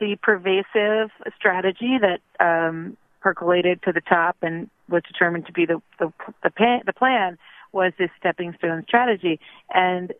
the 0.00 0.16
pervasive 0.22 1.10
strategy 1.36 1.98
that 2.00 2.20
um, 2.44 2.96
percolated 3.26 3.82
to 3.82 3.90
the 3.90 4.00
top 4.00 4.36
and 4.40 4.70
was 4.88 5.02
determined 5.02 5.44
to 5.46 5.52
be 5.52 5.66
the 5.66 5.82
the 5.98 6.12
the, 6.44 6.50
pan, 6.50 6.82
the 6.86 6.92
plan 6.92 7.36
was 7.72 7.92
this 7.98 8.10
stepping 8.20 8.54
stone 8.56 8.84
strategy 8.86 9.40
and 9.74 10.12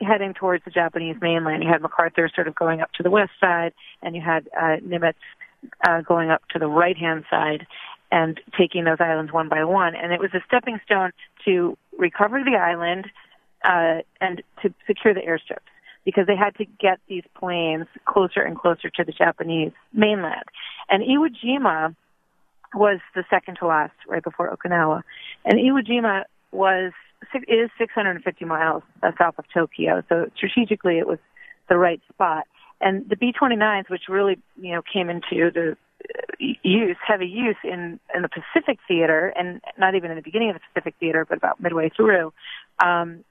heading 0.00 0.34
towards 0.34 0.64
the 0.64 0.72
Japanese 0.72 1.14
mainland. 1.20 1.62
You 1.62 1.68
had 1.70 1.80
MacArthur 1.80 2.28
sort 2.34 2.48
of 2.48 2.56
going 2.56 2.80
up 2.80 2.90
to 2.94 3.04
the 3.04 3.10
west 3.10 3.30
side, 3.40 3.72
and 4.02 4.16
you 4.16 4.20
had 4.20 4.48
uh, 4.60 4.78
Nimitz 4.84 5.14
uh, 5.86 6.00
going 6.00 6.30
up 6.30 6.42
to 6.48 6.58
the 6.58 6.66
right 6.66 6.96
hand 6.96 7.22
side 7.30 7.68
and 8.10 8.40
taking 8.58 8.82
those 8.82 8.98
islands 8.98 9.32
one 9.32 9.48
by 9.48 9.62
one. 9.62 9.94
And 9.94 10.12
it 10.12 10.18
was 10.18 10.30
a 10.34 10.40
stepping 10.44 10.80
stone 10.84 11.12
to 11.44 11.78
recover 11.96 12.42
the 12.42 12.56
island 12.56 13.06
uh, 13.64 14.02
and 14.20 14.42
to 14.62 14.74
secure 14.88 15.14
the 15.14 15.20
airstrips 15.20 15.70
because 16.04 16.26
they 16.26 16.36
had 16.36 16.56
to 16.56 16.64
get 16.80 16.98
these 17.08 17.22
planes 17.38 17.86
closer 18.06 18.40
and 18.40 18.58
closer 18.58 18.90
to 18.90 19.04
the 19.04 19.12
Japanese 19.12 19.70
mainland. 19.92 20.44
And 20.90 21.04
Iwo 21.04 21.28
Jima 21.28 21.94
was 22.74 23.00
the 23.14 23.24
second 23.30 23.56
to 23.60 23.66
last, 23.66 23.94
right 24.08 24.22
before 24.22 24.54
Okinawa. 24.54 25.02
And 25.44 25.58
Iwo 25.58 25.86
Jima 25.86 26.24
was 26.52 26.92
is 27.48 27.70
650 27.78 28.44
miles 28.44 28.82
uh, 29.02 29.12
south 29.18 29.38
of 29.38 29.44
Tokyo, 29.52 30.02
so 30.08 30.30
strategically 30.36 30.98
it 30.98 31.06
was 31.06 31.18
the 31.68 31.76
right 31.76 32.00
spot. 32.12 32.44
And 32.80 33.08
the 33.08 33.16
B-29s, 33.16 33.88
which 33.88 34.02
really 34.08 34.38
you 34.60 34.74
know 34.74 34.82
came 34.82 35.08
into 35.08 35.50
the 35.50 35.76
use, 36.38 36.96
heavy 37.06 37.26
use 37.26 37.56
in 37.64 37.98
in 38.14 38.22
the 38.22 38.28
Pacific 38.28 38.78
Theater, 38.86 39.32
and 39.36 39.60
not 39.78 39.94
even 39.94 40.10
in 40.10 40.16
the 40.16 40.22
beginning 40.22 40.50
of 40.50 40.56
the 40.56 40.60
Pacific 40.72 40.94
Theater, 41.00 41.24
but 41.26 41.38
about 41.38 41.60
midway 41.60 41.88
through. 41.88 42.32
Um, 42.84 43.24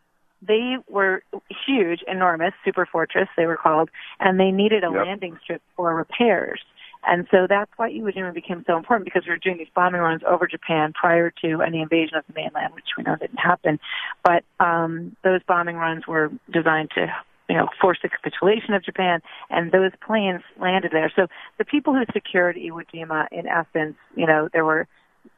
they 0.45 0.75
were 0.89 1.23
huge, 1.65 2.01
enormous, 2.07 2.53
super 2.65 2.85
fortress, 2.85 3.29
they 3.37 3.45
were 3.45 3.57
called, 3.57 3.89
and 4.19 4.39
they 4.39 4.51
needed 4.51 4.83
a 4.83 4.91
Yep. 4.91 5.05
landing 5.05 5.37
strip 5.41 5.61
for 5.75 5.95
repairs. 5.95 6.61
And 7.05 7.27
so 7.31 7.47
that's 7.47 7.71
why 7.77 7.91
Iwo 7.91 8.13
Jima 8.13 8.33
became 8.33 8.63
so 8.65 8.77
important 8.77 9.05
because 9.05 9.23
we 9.25 9.31
were 9.31 9.37
doing 9.37 9.57
these 9.57 9.67
bombing 9.75 10.01
runs 10.01 10.21
over 10.27 10.47
Japan 10.47 10.93
prior 10.93 11.31
to 11.43 11.61
any 11.61 11.81
invasion 11.81 12.17
of 12.17 12.23
the 12.27 12.33
mainland, 12.33 12.73
which 12.73 12.85
we 12.97 13.03
know 13.03 13.15
didn't 13.15 13.39
happen. 13.39 13.79
But 14.23 14.43
um, 14.59 15.15
those 15.23 15.41
bombing 15.47 15.75
runs 15.75 16.07
were 16.07 16.31
designed 16.51 16.91
to 16.95 17.07
you 17.49 17.57
know, 17.57 17.67
force 17.79 17.97
the 18.01 18.09
capitulation 18.09 18.73
of 18.73 18.83
Japan, 18.83 19.21
and 19.49 19.71
those 19.71 19.91
planes 20.05 20.41
landed 20.59 20.91
there. 20.91 21.11
So 21.15 21.27
the 21.57 21.65
people 21.65 21.93
who 21.93 22.03
secured 22.13 22.55
Iwo 22.55 22.83
Jima, 22.93 23.27
in 23.31 23.47
essence, 23.47 23.95
you 24.15 24.25
know, 24.25 24.49
there 24.53 24.65
were 24.65 24.87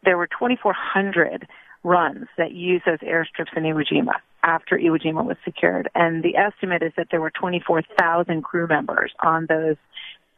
there 0.04 0.18
were 0.18 0.28
2,400 0.28 1.48
runs 1.84 2.26
that 2.38 2.52
used 2.52 2.86
those 2.86 3.00
airstrips 3.00 3.56
in 3.56 3.64
Iwo 3.64 3.84
Jima 3.86 4.14
after 4.44 4.78
Iwo 4.78 5.00
Jima 5.02 5.26
was 5.26 5.38
secured, 5.44 5.90
and 5.96 6.24
the 6.24 6.36
estimate 6.36 6.84
is 6.84 6.94
that 6.98 7.08
there 7.12 7.22
were 7.22 7.32
24,000 7.32 8.44
crew 8.44 8.68
members 8.68 9.12
on 9.22 9.48
those 9.48 9.76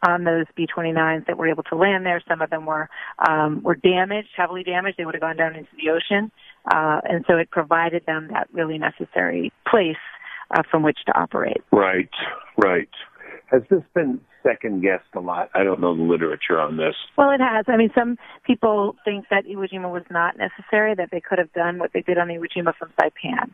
on 0.05 0.23
those 0.23 0.45
B-29s 0.55 1.25
that 1.27 1.37
were 1.37 1.49
able 1.49 1.63
to 1.63 1.75
land 1.75 2.05
there. 2.05 2.21
Some 2.27 2.41
of 2.41 2.49
them 2.49 2.65
were 2.65 2.89
um, 3.27 3.63
were 3.63 3.75
damaged, 3.75 4.29
heavily 4.35 4.63
damaged. 4.63 4.97
They 4.97 5.05
would 5.05 5.15
have 5.15 5.21
gone 5.21 5.37
down 5.37 5.55
into 5.55 5.69
the 5.77 5.89
ocean, 5.89 6.31
uh, 6.69 7.01
and 7.03 7.25
so 7.27 7.37
it 7.37 7.49
provided 7.49 8.05
them 8.05 8.29
that 8.31 8.47
really 8.51 8.77
necessary 8.77 9.51
place 9.69 9.95
uh, 10.51 10.63
from 10.69 10.83
which 10.83 10.97
to 11.07 11.19
operate. 11.19 11.63
Right, 11.71 12.09
right. 12.57 12.89
Has 13.47 13.61
this 13.69 13.81
been 13.95 14.19
second 14.43 14.81
guessed 14.81 15.07
a 15.15 15.19
lot? 15.19 15.49
I 15.53 15.63
don't 15.63 15.79
know 15.79 15.95
the 15.95 16.03
literature 16.03 16.59
on 16.59 16.77
this. 16.77 16.95
Well, 17.17 17.31
it 17.31 17.39
has. 17.39 17.65
I 17.67 17.77
mean, 17.77 17.91
some 17.95 18.17
people 18.45 18.95
think 19.05 19.25
that 19.29 19.45
Iwo 19.45 19.67
Jima 19.71 19.91
was 19.91 20.03
not 20.09 20.37
necessary, 20.37 20.95
that 20.95 21.09
they 21.11 21.21
could 21.21 21.37
have 21.39 21.51
done 21.53 21.79
what 21.79 21.91
they 21.93 22.01
did 22.01 22.17
on 22.17 22.27
Iwo 22.27 22.45
Jima 22.55 22.73
from 22.75 22.91
Saipan. 22.99 23.51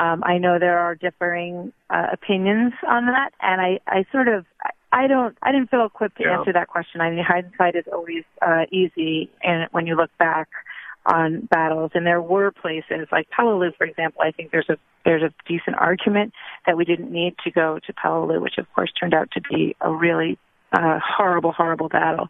Um, 0.00 0.22
I 0.24 0.38
know 0.38 0.58
there 0.58 0.78
are 0.78 0.94
differing 0.94 1.72
uh, 1.90 2.06
opinions 2.12 2.72
on 2.88 3.06
that, 3.06 3.30
and 3.40 3.60
I, 3.60 3.80
I 3.86 4.04
sort 4.12 4.28
of, 4.28 4.46
I 4.94 5.06
don't, 5.06 5.36
I 5.42 5.52
didn't 5.52 5.70
feel 5.70 5.84
equipped 5.84 6.18
to 6.18 6.24
Yeah. 6.24 6.38
answer 6.38 6.52
that 6.52 6.68
question. 6.68 7.00
I 7.00 7.10
mean, 7.10 7.24
hindsight 7.24 7.74
is 7.74 7.84
always 7.92 8.24
uh, 8.40 8.64
easy, 8.70 9.30
and 9.42 9.68
when 9.72 9.86
you 9.86 9.96
look 9.96 10.10
back 10.18 10.48
on 11.06 11.46
battles, 11.50 11.90
and 11.94 12.06
there 12.06 12.22
were 12.22 12.50
places 12.50 13.08
like 13.12 13.28
Peleliu, 13.30 13.76
for 13.76 13.84
example. 13.84 14.22
I 14.22 14.30
think 14.30 14.50
there's 14.52 14.70
a 14.70 14.78
there's 15.04 15.22
a 15.22 15.34
decent 15.46 15.76
argument 15.76 16.32
that 16.66 16.76
we 16.78 16.84
didn't 16.84 17.12
need 17.12 17.34
to 17.44 17.50
go 17.50 17.78
to 17.86 17.92
Peleliu, 17.92 18.40
which 18.40 18.56
of 18.58 18.66
course 18.74 18.90
turned 18.98 19.12
out 19.12 19.30
to 19.32 19.40
be 19.42 19.76
a 19.82 19.92
really 19.92 20.38
uh, 20.72 20.98
horrible, 21.04 21.52
horrible 21.52 21.88
battle. 21.88 22.28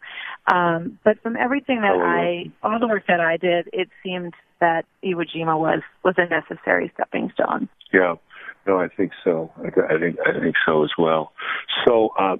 Um, 0.53 0.99
but 1.03 1.21
from 1.23 1.37
everything 1.37 1.81
that 1.81 1.95
I, 1.95 2.51
all 2.61 2.79
the 2.79 2.87
work 2.87 3.07
that 3.07 3.19
I 3.19 3.37
did, 3.37 3.69
it 3.73 3.89
seemed 4.03 4.33
that 4.59 4.85
Iwo 5.03 5.25
Jima 5.25 5.57
was 5.57 5.81
was 6.03 6.15
a 6.17 6.27
necessary 6.27 6.91
stepping 6.95 7.31
stone. 7.33 7.69
Yeah. 7.93 8.15
No, 8.67 8.79
I 8.79 8.87
think 8.87 9.11
so. 9.23 9.51
I, 9.57 9.67
I 9.67 9.99
think 9.99 10.17
I 10.25 10.39
think 10.39 10.55
so 10.65 10.83
as 10.83 10.91
well. 10.97 11.31
So, 11.85 12.09
uh, 12.19 12.37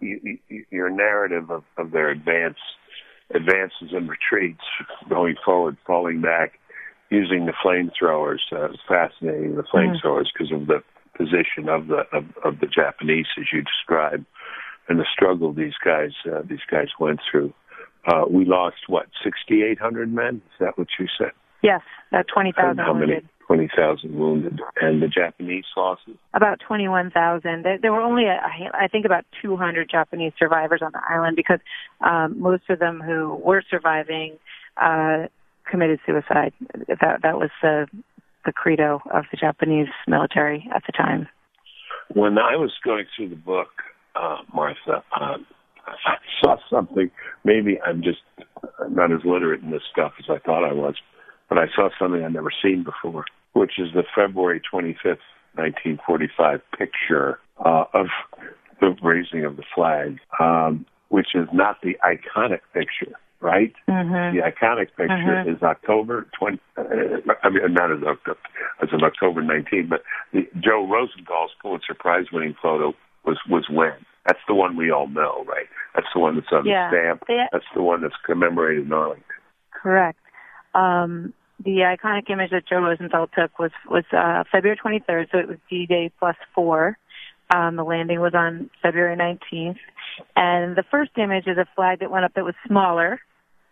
you, 0.00 0.38
you, 0.48 0.64
your 0.70 0.90
narrative 0.90 1.50
of, 1.50 1.64
of 1.78 1.92
their 1.92 2.10
advance, 2.10 2.58
advances 3.34 3.92
and 3.92 4.08
retreats, 4.08 4.60
going 5.08 5.36
forward, 5.44 5.78
falling 5.86 6.20
back, 6.20 6.58
using 7.10 7.46
the 7.46 7.52
flamethrowers, 7.64 8.40
uh, 8.52 8.70
is 8.70 8.78
fascinating. 8.86 9.56
The 9.56 9.62
flamethrowers 9.62 10.26
because 10.32 10.52
of 10.52 10.66
the 10.66 10.82
position 11.16 11.68
of 11.68 11.86
the 11.86 12.02
of, 12.12 12.24
of 12.44 12.60
the 12.60 12.66
Japanese, 12.66 13.26
as 13.38 13.46
you 13.52 13.62
described, 13.62 14.26
and 14.88 14.98
the 14.98 15.06
struggle 15.10 15.54
these 15.54 15.76
guys 15.82 16.12
uh, 16.30 16.42
these 16.48 16.64
guys 16.70 16.88
went 17.00 17.20
through. 17.30 17.54
Uh, 18.06 18.24
we 18.30 18.44
lost 18.44 18.76
what 18.88 19.06
sixty 19.24 19.62
eight 19.62 19.80
hundred 19.80 20.12
men. 20.12 20.36
Is 20.36 20.58
that 20.60 20.76
what 20.76 20.88
you 20.98 21.06
said? 21.18 21.32
Yes, 21.62 21.80
And 22.58 22.76
thousand 22.76 22.84
how 22.84 22.92
many? 22.92 23.22
Wounded. 23.48 23.70
20,000 23.76 24.18
wounded. 24.18 24.60
And 24.80 25.02
the 25.02 25.08
Japanese 25.08 25.64
losses? 25.76 26.16
About 26.34 26.60
21,000. 26.66 27.62
There, 27.62 27.78
there 27.80 27.92
were 27.92 28.00
only, 28.00 28.24
a, 28.24 28.40
I 28.74 28.88
think, 28.88 29.04
about 29.04 29.24
200 29.42 29.88
Japanese 29.90 30.32
survivors 30.38 30.82
on 30.82 30.92
the 30.92 31.00
island 31.08 31.36
because 31.36 31.60
um, 32.00 32.40
most 32.40 32.64
of 32.68 32.78
them 32.78 33.00
who 33.00 33.34
were 33.44 33.62
surviving 33.70 34.38
uh, 34.76 35.26
committed 35.70 36.00
suicide. 36.06 36.52
That 36.88 37.22
that 37.22 37.36
was 37.38 37.50
the 37.62 37.86
the 38.44 38.52
credo 38.52 39.02
of 39.12 39.24
the 39.30 39.36
Japanese 39.36 39.88
military 40.06 40.68
at 40.74 40.82
the 40.86 40.92
time. 40.92 41.28
When 42.14 42.38
I 42.38 42.56
was 42.56 42.72
going 42.84 43.04
through 43.16 43.30
the 43.30 43.36
book, 43.36 43.68
uh, 44.14 44.38
Martha, 44.54 45.02
uh, 45.20 45.36
I 45.86 46.16
saw 46.40 46.56
something. 46.70 47.10
Maybe 47.44 47.80
I'm 47.84 48.02
just 48.02 48.20
not 48.88 49.12
as 49.12 49.20
literate 49.24 49.62
in 49.62 49.70
this 49.70 49.82
stuff 49.90 50.12
as 50.18 50.26
I 50.30 50.38
thought 50.38 50.64
I 50.64 50.72
was, 50.72 50.94
but 51.48 51.58
I 51.58 51.66
saw 51.74 51.88
something 51.98 52.22
I'd 52.22 52.32
never 52.32 52.52
seen 52.62 52.84
before, 52.84 53.24
which 53.56 53.78
is 53.78 53.88
the 53.94 54.04
February 54.14 54.60
25th, 54.60 55.24
1945 55.54 56.60
picture 56.78 57.38
uh, 57.64 57.84
of 57.94 58.06
the 58.80 58.94
raising 59.02 59.46
of 59.46 59.56
the 59.56 59.62
flag, 59.74 60.18
um, 60.38 60.84
which 61.08 61.28
is 61.34 61.48
not 61.54 61.80
the 61.82 61.96
iconic 62.04 62.60
picture, 62.74 63.16
right? 63.40 63.72
Mm-hmm. 63.88 64.36
The 64.36 64.42
iconic 64.42 64.88
picture 64.94 65.42
Mhm. 65.42 65.56
is 65.56 65.62
October 65.62 66.26
20, 66.38 66.60
uh, 66.76 66.82
I 67.42 67.48
mean, 67.48 67.72
not 67.72 67.90
as 67.90 68.02
October, 68.02 68.38
as 68.82 68.92
of 68.92 69.02
October 69.02 69.40
19, 69.40 69.86
but 69.88 70.02
the, 70.32 70.46
Joe 70.60 70.86
Rosenthal's 70.86 71.52
Pulitzer 71.62 71.94
Prize 71.94 72.26
winning 72.30 72.54
photo 72.60 72.92
was, 73.24 73.38
was 73.48 73.70
when? 73.70 73.94
That's 74.26 74.40
the 74.46 74.54
one 74.54 74.76
we 74.76 74.90
all 74.90 75.08
know, 75.08 75.44
right? 75.48 75.66
That's 75.94 76.08
the 76.12 76.20
one 76.20 76.34
that's 76.34 76.52
on 76.52 76.66
Yeah. 76.66 76.90
the 76.90 76.96
stamp. 76.96 77.24
They- 77.26 77.48
That's 77.52 77.64
the 77.74 77.82
one 77.82 78.02
that's 78.02 78.16
commemorated 78.26 78.84
in 78.84 78.92
Arlington. 78.92 79.24
Correct. 79.72 80.18
Um, 80.74 81.32
the 81.64 81.78
iconic 81.78 82.30
image 82.30 82.50
that 82.50 82.68
Joe 82.68 82.80
Rosenthal 82.80 83.28
took 83.28 83.58
was 83.58 83.70
was 83.88 84.04
uh, 84.12 84.44
February 84.50 84.78
23rd, 84.84 85.30
so 85.30 85.38
it 85.38 85.48
was 85.48 85.58
D-Day 85.70 86.12
plus 86.18 86.36
four. 86.54 86.98
Um, 87.54 87.76
the 87.76 87.84
landing 87.84 88.20
was 88.20 88.34
on 88.34 88.70
February 88.82 89.16
19th, 89.16 89.78
and 90.34 90.76
the 90.76 90.82
first 90.90 91.12
image 91.16 91.46
is 91.46 91.56
a 91.56 91.66
flag 91.76 92.00
that 92.00 92.10
went 92.10 92.24
up 92.24 92.34
that 92.34 92.44
was 92.44 92.54
smaller 92.66 93.20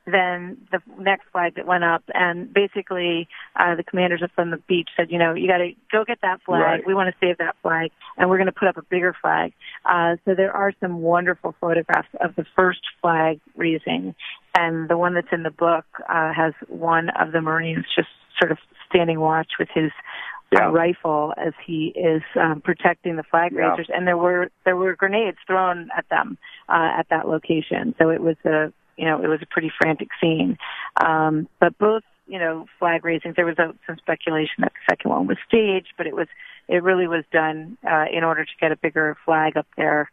than 0.06 0.58
the 0.70 0.80
next 0.98 1.24
flag 1.32 1.54
that 1.56 1.66
went 1.66 1.82
up, 1.82 2.02
and 2.12 2.52
basically 2.52 3.26
uh, 3.56 3.74
the 3.74 3.82
commanders 3.82 4.22
from 4.34 4.50
the 4.50 4.58
beach 4.68 4.90
said, 4.96 5.10
you 5.10 5.18
know, 5.18 5.34
you 5.34 5.48
got 5.48 5.58
to 5.58 5.70
go 5.90 6.04
get 6.04 6.18
that 6.22 6.42
flag. 6.44 6.60
Right. 6.60 6.86
We 6.86 6.94
want 6.94 7.08
to 7.08 7.26
save 7.26 7.38
that 7.38 7.56
flag, 7.62 7.90
and 8.18 8.28
we're 8.28 8.36
going 8.36 8.46
to 8.46 8.52
put 8.52 8.68
up 8.68 8.76
a 8.76 8.82
bigger 8.82 9.16
flag. 9.20 9.52
Uh, 9.84 10.16
so 10.24 10.34
there 10.34 10.52
are 10.52 10.72
some 10.80 11.00
wonderful 11.00 11.54
photographs 11.60 12.08
of 12.20 12.36
the 12.36 12.44
first 12.54 12.80
flag 13.00 13.40
raising, 13.56 14.14
and 14.54 14.88
the 14.88 14.96
one 14.96 15.14
that's 15.14 15.32
in 15.32 15.42
the 15.42 15.50
book 15.50 15.84
uh, 16.08 16.32
has 16.32 16.52
one 16.68 17.10
of 17.10 17.32
the 17.32 17.40
Marines 17.40 17.84
just 17.94 18.08
sort 18.40 18.52
of 18.52 18.58
standing 18.88 19.20
watch 19.20 19.52
with 19.58 19.68
his 19.74 19.90
Yeah. 20.52 20.68
uh, 20.68 20.70
rifle 20.70 21.34
as 21.36 21.52
he 21.66 21.92
is 21.96 22.22
um, 22.40 22.60
protecting 22.60 23.16
the 23.16 23.22
flag 23.24 23.52
Yeah. 23.52 23.70
raisers, 23.70 23.88
and 23.92 24.06
there 24.06 24.16
were 24.16 24.50
there 24.64 24.76
were 24.76 24.94
grenades 24.94 25.38
thrown 25.46 25.88
at 25.96 26.08
them 26.10 26.38
uh, 26.68 26.90
at 26.98 27.08
that 27.08 27.26
location. 27.28 27.94
So 27.98 28.10
it 28.10 28.20
was 28.20 28.36
a 28.44 28.72
you 28.96 29.04
know 29.06 29.22
it 29.22 29.26
was 29.28 29.40
a 29.42 29.46
pretty 29.46 29.72
frantic 29.80 30.08
scene. 30.20 30.56
Um, 31.04 31.48
but 31.58 31.76
both 31.78 32.04
you 32.26 32.38
know 32.38 32.66
flag 32.78 33.04
raisings, 33.04 33.34
there 33.36 33.46
was 33.46 33.58
a, 33.58 33.74
some 33.86 33.96
speculation 33.98 34.56
that 34.60 34.72
the 34.72 34.92
second 34.92 35.10
one 35.10 35.26
was 35.26 35.38
staged, 35.48 35.94
but 35.96 36.06
it 36.06 36.14
was 36.14 36.28
it 36.68 36.82
really 36.82 37.08
was 37.08 37.24
done 37.32 37.76
uh, 37.90 38.04
in 38.12 38.22
order 38.22 38.44
to 38.44 38.52
get 38.60 38.70
a 38.70 38.76
bigger 38.76 39.16
flag 39.24 39.56
up 39.56 39.66
there. 39.76 40.10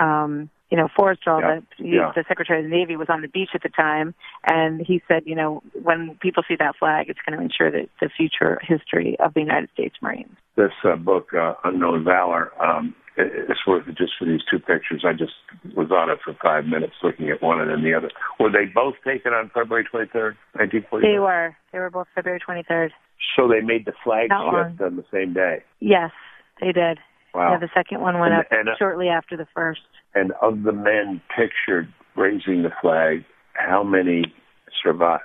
Um, 0.00 0.50
you 0.70 0.76
know, 0.76 0.88
Forrestal, 0.96 1.40
Yeah. 1.40 1.60
the, 1.78 1.84
Yeah. 1.84 2.12
the 2.14 2.24
Secretary 2.28 2.60
of 2.60 2.64
the 2.70 2.70
Navy, 2.70 2.96
was 2.96 3.08
on 3.10 3.20
the 3.22 3.28
beach 3.28 3.50
at 3.54 3.62
the 3.62 3.68
time, 3.68 4.14
and 4.46 4.80
he 4.80 5.02
said, 5.08 5.24
you 5.26 5.34
know, 5.34 5.62
when 5.82 6.16
people 6.20 6.42
see 6.46 6.56
that 6.56 6.76
flag, 6.76 7.08
it's 7.08 7.18
going 7.26 7.36
to 7.36 7.44
ensure 7.44 7.70
that 7.70 7.88
the 8.00 8.08
future 8.08 8.60
history 8.62 9.16
of 9.18 9.34
the 9.34 9.40
United 9.40 9.68
States 9.74 9.96
Marines. 10.00 10.36
This 10.56 10.72
uh, 10.84 10.96
book, 10.96 11.34
uh, 11.34 11.54
Unknown 11.64 12.04
Valor, 12.04 12.52
um, 12.62 12.94
it- 13.16 13.50
it's 13.50 13.66
worth 13.66 13.88
it 13.88 13.96
just 13.96 14.12
for 14.18 14.24
these 14.24 14.42
two 14.48 14.58
pictures. 14.60 15.04
I 15.04 15.12
just 15.12 15.34
was 15.74 15.90
on 15.90 16.10
it 16.10 16.20
for 16.24 16.34
five 16.34 16.66
minutes 16.66 16.94
looking 17.02 17.30
at 17.30 17.42
one 17.42 17.60
and 17.60 17.70
then 17.70 17.82
the 17.82 17.94
other. 17.94 18.10
Were 18.38 18.50
they 18.50 18.66
both 18.66 18.94
taken 19.04 19.32
on 19.32 19.50
February 19.50 19.84
23rd, 19.84 20.36
1945? 20.54 21.02
They 21.02 21.18
were. 21.18 21.56
They 21.72 21.78
were 21.80 21.90
both 21.90 22.06
February 22.14 22.40
23rd. 22.40 22.92
So 23.36 23.48
they 23.48 23.60
made 23.60 23.84
the 23.84 23.92
flag 24.04 24.30
shift 24.30 24.80
on 24.80 24.96
the 24.96 25.04
same 25.12 25.32
day. 25.34 25.62
Yes, 25.80 26.12
they 26.60 26.72
did. 26.72 26.98
Wow. 27.34 27.52
Yeah, 27.52 27.58
the 27.58 27.70
second 27.74 28.00
one 28.00 28.18
went 28.18 28.32
And- 28.32 28.40
up 28.40 28.46
and, 28.50 28.68
uh, 28.68 28.76
shortly 28.78 29.08
after 29.08 29.36
the 29.36 29.46
first. 29.54 29.80
And 30.14 30.32
of 30.42 30.62
the 30.64 30.72
men 30.72 31.20
pictured 31.34 31.92
raising 32.16 32.62
the 32.62 32.72
flag, 32.80 33.24
how 33.54 33.82
many 33.84 34.34
survived? 34.82 35.22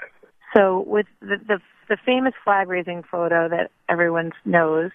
So 0.55 0.83
with 0.87 1.07
the 1.21 1.37
the, 1.37 1.59
the 1.89 1.97
famous 2.05 2.33
flag 2.43 2.67
raising 2.69 3.03
photo 3.03 3.49
that 3.49 3.71
everyone 3.89 4.31
knows, 4.45 4.91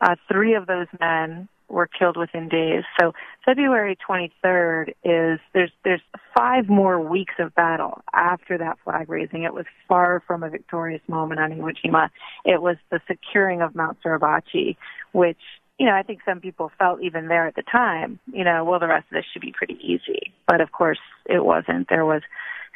uh, 0.00 0.14
three 0.30 0.54
of 0.54 0.66
those 0.66 0.86
men 1.00 1.48
were 1.68 1.86
killed 1.86 2.16
within 2.16 2.48
days. 2.48 2.84
So 3.00 3.12
February 3.44 3.96
23rd 4.06 4.90
is 5.04 5.40
there's 5.54 5.70
there's 5.84 6.02
five 6.36 6.68
more 6.68 7.00
weeks 7.00 7.34
of 7.38 7.54
battle 7.54 8.02
after 8.12 8.58
that 8.58 8.78
flag 8.84 9.08
raising. 9.08 9.42
It 9.42 9.54
was 9.54 9.64
far 9.88 10.22
from 10.26 10.42
a 10.42 10.50
victorious 10.50 11.02
moment 11.08 11.40
on 11.40 11.50
Iwo 11.52 11.72
Jima. 11.82 12.10
It 12.44 12.62
was 12.62 12.76
the 12.90 13.00
securing 13.08 13.62
of 13.62 13.74
Mount 13.74 13.98
Suribachi, 14.04 14.76
which 15.12 15.40
you 15.82 15.88
know 15.88 15.94
I 15.94 16.04
think 16.04 16.20
some 16.24 16.40
people 16.40 16.70
felt 16.78 17.02
even 17.02 17.26
there 17.26 17.48
at 17.48 17.56
the 17.56 17.64
time. 17.64 18.20
You 18.32 18.44
know, 18.44 18.64
well 18.64 18.78
the 18.78 18.86
rest 18.86 19.06
of 19.10 19.16
this 19.16 19.24
should 19.32 19.42
be 19.42 19.50
pretty 19.50 19.78
easy, 19.82 20.32
but 20.46 20.60
of 20.60 20.70
course 20.70 21.00
it 21.26 21.44
wasn't. 21.44 21.88
There 21.88 22.06
was 22.06 22.22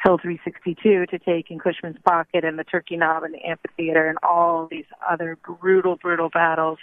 Hill 0.03 0.17
362 0.17 1.05
to 1.05 1.17
take 1.17 1.49
in 1.49 1.57
Cushman's 1.57 1.95
Pocket 2.05 2.43
and 2.43 2.59
the 2.59 2.65
Turkey 2.65 2.97
Knob 2.97 3.23
and 3.23 3.33
the 3.33 3.45
amphitheater 3.45 4.09
and 4.09 4.17
all 4.23 4.67
these 4.69 4.83
other 5.09 5.37
brutal, 5.37 5.95
brutal 5.95 6.29
battles 6.29 6.79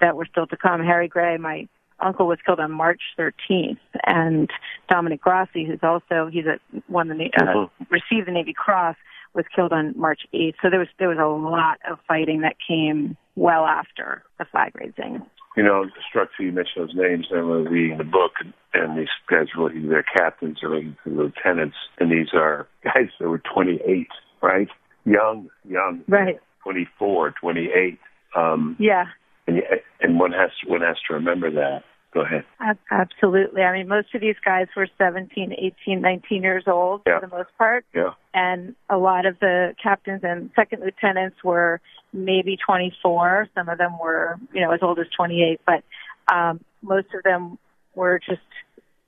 that 0.00 0.16
were 0.16 0.26
still 0.28 0.48
to 0.48 0.56
come. 0.56 0.82
Harry 0.82 1.06
Gray, 1.06 1.36
my 1.36 1.68
uncle 2.00 2.26
was 2.26 2.38
killed 2.44 2.58
on 2.58 2.72
March 2.72 3.00
13th, 3.16 3.78
and 4.04 4.50
Dominic 4.88 5.20
Grassi, 5.20 5.64
who's 5.64 5.78
also 5.84 6.28
he's 6.28 6.46
a 6.46 6.58
won 6.88 7.06
the 7.06 7.14
uh, 7.14 7.44
mm-hmm. 7.44 7.84
received 7.88 8.26
the 8.26 8.32
Navy 8.32 8.52
Cross, 8.52 8.96
was 9.32 9.44
killed 9.54 9.72
on 9.72 9.94
March 9.96 10.22
8th. 10.34 10.54
So 10.60 10.70
there 10.70 10.80
was 10.80 10.88
there 10.98 11.08
was 11.08 11.18
a 11.18 11.26
lot 11.26 11.78
of 11.88 12.00
fighting 12.08 12.40
that 12.40 12.56
came 12.66 13.16
well 13.36 13.64
after 13.64 14.24
the 14.38 14.44
flag 14.44 14.72
raising. 14.74 15.22
You 15.58 15.64
know, 15.64 15.86
struck 16.08 16.28
you 16.38 16.52
mentioned 16.52 16.88
those 16.88 16.94
names. 16.94 17.26
I 17.32 17.38
remember 17.38 17.68
reading 17.68 17.98
the 17.98 18.04
book, 18.04 18.30
and, 18.38 18.52
and 18.74 18.96
these 18.96 19.08
guys 19.28 19.48
were 19.56 19.64
looking, 19.64 19.88
they're 19.88 20.04
captains, 20.04 20.58
they're 20.60 20.70
looking 20.70 20.96
for 21.02 21.10
lieutenants, 21.10 21.74
and 21.98 22.12
these 22.12 22.28
are 22.32 22.68
guys 22.84 23.08
that 23.18 23.28
were 23.28 23.42
28, 23.52 24.06
right? 24.40 24.68
Young, 25.04 25.48
young, 25.68 26.04
right? 26.06 26.38
24, 26.62 27.34
28. 27.40 27.98
Um, 28.36 28.76
yeah. 28.78 29.06
And 29.48 29.62
and 30.00 30.20
one 30.20 30.30
has 30.30 30.50
to, 30.62 30.70
one 30.70 30.82
has 30.82 30.96
to 31.08 31.14
remember 31.14 31.50
that. 31.50 31.82
Go 32.14 32.20
ahead. 32.20 32.44
Absolutely. 32.92 33.62
I 33.62 33.72
mean, 33.72 33.88
most 33.88 34.14
of 34.14 34.20
these 34.20 34.36
guys 34.42 34.68
were 34.76 34.86
17, 34.96 35.54
18, 35.58 36.00
19 36.00 36.42
years 36.42 36.64
old 36.68 37.02
yeah. 37.04 37.18
for 37.18 37.26
the 37.26 37.36
most 37.36 37.50
part. 37.58 37.84
Yeah. 37.92 38.12
And 38.32 38.76
a 38.88 38.96
lot 38.96 39.26
of 39.26 39.40
the 39.40 39.74
captains 39.82 40.20
and 40.22 40.50
second 40.54 40.82
lieutenants 40.82 41.42
were 41.42 41.80
maybe 42.12 42.56
24. 42.64 43.48
Some 43.54 43.68
of 43.68 43.78
them 43.78 43.98
were, 43.98 44.38
you 44.52 44.60
know, 44.60 44.72
as 44.72 44.80
old 44.82 44.98
as 44.98 45.06
28, 45.16 45.60
but 45.66 45.84
um, 46.32 46.60
most 46.82 47.08
of 47.14 47.22
them 47.22 47.58
were 47.94 48.18
just 48.18 48.40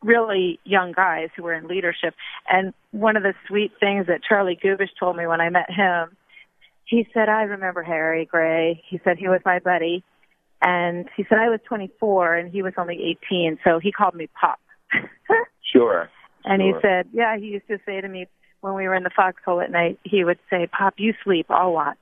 really 0.03 0.59
young 0.65 0.93
guys 0.93 1.29
who 1.37 1.43
were 1.43 1.55
in 1.55 1.69
leadership. 1.69 2.15
And 2.49 2.73
one 2.91 3.17
of 3.17 3.23
the 3.23 3.35
sweet 3.47 3.73
things 3.79 4.07
that 4.07 4.23
Charlie 4.27 4.59
Gubich 4.63 4.89
told 4.99 5.17
me 5.17 5.27
when 5.27 5.41
I 5.41 5.51
met 5.51 5.71
him, 5.71 6.17
he 6.85 7.07
said, 7.15 7.29
I 7.29 7.43
remember 7.43 7.83
Harry 7.83 8.25
Gray. 8.25 8.83
He 8.89 9.01
said 9.05 9.19
he 9.19 9.29
was 9.29 9.41
my 9.45 9.59
buddy 9.61 10.03
and 10.63 11.09
he 11.17 11.25
said 11.29 11.39
I 11.39 11.49
was 11.49 11.61
24 11.69 12.37
and 12.37 12.53
he 12.53 12.63
was 12.63 12.75
only 12.77 13.17
18, 13.31 13.59
so 13.65 13.79
he 13.79 13.93
called 13.93 14.15
me 14.15 14.29
Pop. 14.39 14.61
sure. 15.73 16.11
And 16.45 16.61
sure. 16.61 16.75
he 16.75 16.81
said, 16.83 17.09
yeah, 17.13 17.37
he 17.39 17.47
used 17.47 17.69
to 17.69 17.79
say 17.87 18.01
to 18.01 18.09
me 18.09 18.27
when 18.61 18.75
we 18.75 18.87
were 18.87 18.95
in 18.95 19.03
the 19.03 19.11
foxhole 19.15 19.61
at 19.61 19.71
night, 19.71 19.99
he 20.05 20.23
would 20.23 20.39
say, 20.51 20.67
Pop, 20.67 20.95
you 20.99 21.15
sleep, 21.25 21.47
I'll 21.49 21.73
watch. 21.73 21.97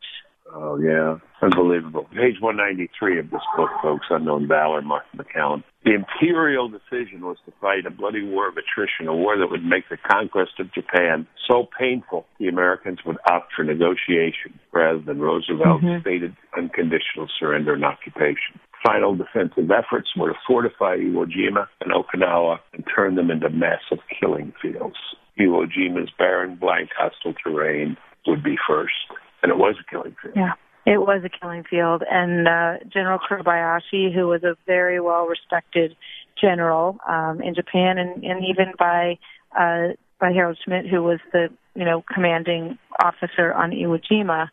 Oh, 0.55 0.79
yeah. 0.79 1.19
Unbelievable. 1.43 2.05
Page 2.11 2.41
193 2.41 3.21
of 3.21 3.31
this 3.31 3.43
book, 3.57 3.71
folks, 3.83 4.07
Unknown 4.11 4.49
Valor, 4.49 4.83
Mark 4.83 5.05
MacCallum. 5.17 5.63
The 5.85 5.95
imperial 5.95 6.69
decision 6.69 7.21
was 7.23 7.37
to 7.47 7.53
fight 7.61 7.87
a 7.87 7.91
bloody 7.91 8.25
war 8.25 8.49
of 8.49 8.57
attrition, 8.57 9.07
a 9.07 9.15
war 9.15 9.39
that 9.39 9.51
would 9.51 9.65
make 9.65 9.89
the 9.89 9.99
conquest 10.11 10.59
of 10.59 10.73
Japan 10.73 11.27
so 11.49 11.69
painful 11.79 12.27
the 12.41 12.49
Americans 12.49 12.99
would 13.07 13.19
opt 13.31 13.53
for 13.55 13.63
negotiation 13.63 14.59
rather 14.73 15.01
than 15.01 15.21
Roosevelt's 15.21 15.85
mm-hmm. 15.85 16.01
stated 16.01 16.37
unconditional 16.57 17.29
surrender 17.39 17.75
and 17.75 17.85
occupation. 17.85 18.59
Final 18.85 19.15
defensive 19.15 19.71
efforts 19.71 20.11
were 20.17 20.33
to 20.33 20.39
fortify 20.47 20.97
Iwo 20.97 21.27
Jima 21.27 21.67
and 21.81 21.93
Okinawa 21.93 22.59
and 22.73 22.85
turn 22.95 23.17
them 23.17 23.31
into 23.31 23.51
massive 23.51 23.99
killing 24.21 24.53
fields. 24.63 24.97
Iwo 25.39 25.67
Jima's 25.67 26.11
barren, 26.19 26.57
blank, 26.57 26.91
hostile 26.97 27.35
terrain 27.43 27.97
would 28.27 28.43
be 28.43 28.57
first 28.69 28.95
and 29.43 29.51
it 29.51 29.59
was 29.59 29.77
a 29.81 29.91
killing 29.91 30.17
field. 30.23 30.35
Yeah. 30.37 30.53
It 30.87 30.99
was 30.99 31.23
a 31.23 31.29
killing 31.29 31.65
field, 31.69 32.03
and 32.11 32.49
uh, 32.49 32.79
General 32.91 33.19
Kuribayashi, 33.19 34.15
who 34.15 34.27
was 34.27 34.43
a 34.43 34.57
very 34.67 35.01
well 35.01 35.27
respected 35.27 35.95
general 36.41 36.99
um, 37.07 37.43
in 37.43 37.55
Japan, 37.55 37.99
and, 37.99 38.25
and 38.25 38.43
even 38.45 38.73
by 38.79 39.19
uh, 39.53 39.89
by 40.19 40.33
Harold 40.33 40.59
Schmidt, 40.65 40.87
who 40.87 41.03
was 41.03 41.19
the 41.31 41.49
you 41.75 41.85
know 41.85 42.03
commanding 42.15 42.79
officer 43.03 43.53
on 43.53 43.73
Iwo 43.73 44.01
Jima, 44.11 44.49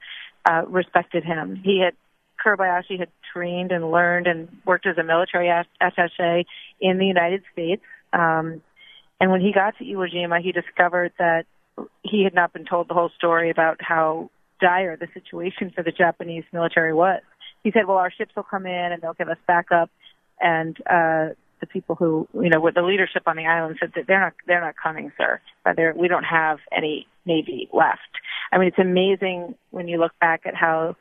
uh, 0.46 0.63
respected 0.68 1.24
him. 1.24 1.56
He 1.63 1.82
had 1.82 1.94
Kuribayashi 2.46 3.00
had 3.00 3.10
trained 3.34 3.72
and 3.72 3.89
learned 3.89 4.27
and 4.27 4.50
worked 4.65 4.86
as 4.88 4.98
a 4.98 5.04
military 5.04 5.48
attaché 5.82 6.46
in 6.82 6.98
the 6.98 7.06
United 7.06 7.44
States. 7.54 7.82
Um, 8.13 8.62
and 9.20 9.32
when 9.32 9.42
he 9.42 9.54
got 9.54 9.77
to 9.77 9.84
Iwo 9.84 10.12
Jima, 10.13 10.42
he 10.42 10.51
discovered 10.51 11.13
that 11.18 11.46
he 12.04 12.24
had 12.24 12.34
not 12.34 12.54
been 12.54 12.65
told 12.65 12.88
the 12.88 12.94
whole 12.94 13.12
story 13.18 13.50
about 13.50 13.77
how 13.80 14.30
dire 14.59 14.97
the 14.97 15.07
situation 15.13 15.71
for 15.75 15.83
the 15.83 15.91
Japanese 15.91 16.43
military 16.51 16.93
was. 16.93 17.21
He 17.63 17.71
said, 17.71 17.88
"Well, 17.88 17.97
our 17.97 18.12
ships 18.12 18.35
will 18.35 18.43
come 18.43 18.65
in 18.65 18.91
and 18.91 19.01
they'll 19.01 19.13
give 19.13 19.29
us 19.29 19.38
backup," 19.47 19.89
and 20.39 20.77
uh, 20.88 21.29
the 21.59 21.67
people 21.67 21.95
who, 21.95 22.27
you 22.33 22.50
know, 22.50 22.59
with 22.59 22.75
the 22.75 22.81
leadership 22.81 23.24
on 23.25 23.35
the 23.35 23.45
island 23.45 23.77
said 23.79 23.91
that 23.95 24.07
they're 24.07 24.19
not 24.19 24.33
they're 24.47 24.62
not 24.62 24.75
coming, 24.81 25.12
sir. 25.17 25.39
But 25.63 25.75
they're, 25.75 25.93
we 25.95 26.07
don't 26.07 26.24
have 26.24 26.59
any 26.75 27.07
navy 27.25 27.69
left. 27.74 28.00
I 28.51 28.57
mean, 28.57 28.67
it's 28.67 28.79
amazing 28.79 29.56
when 29.71 29.88
you 29.88 29.97
look 29.97 30.12
back 30.19 30.41
at 30.45 30.56
how 30.56 30.95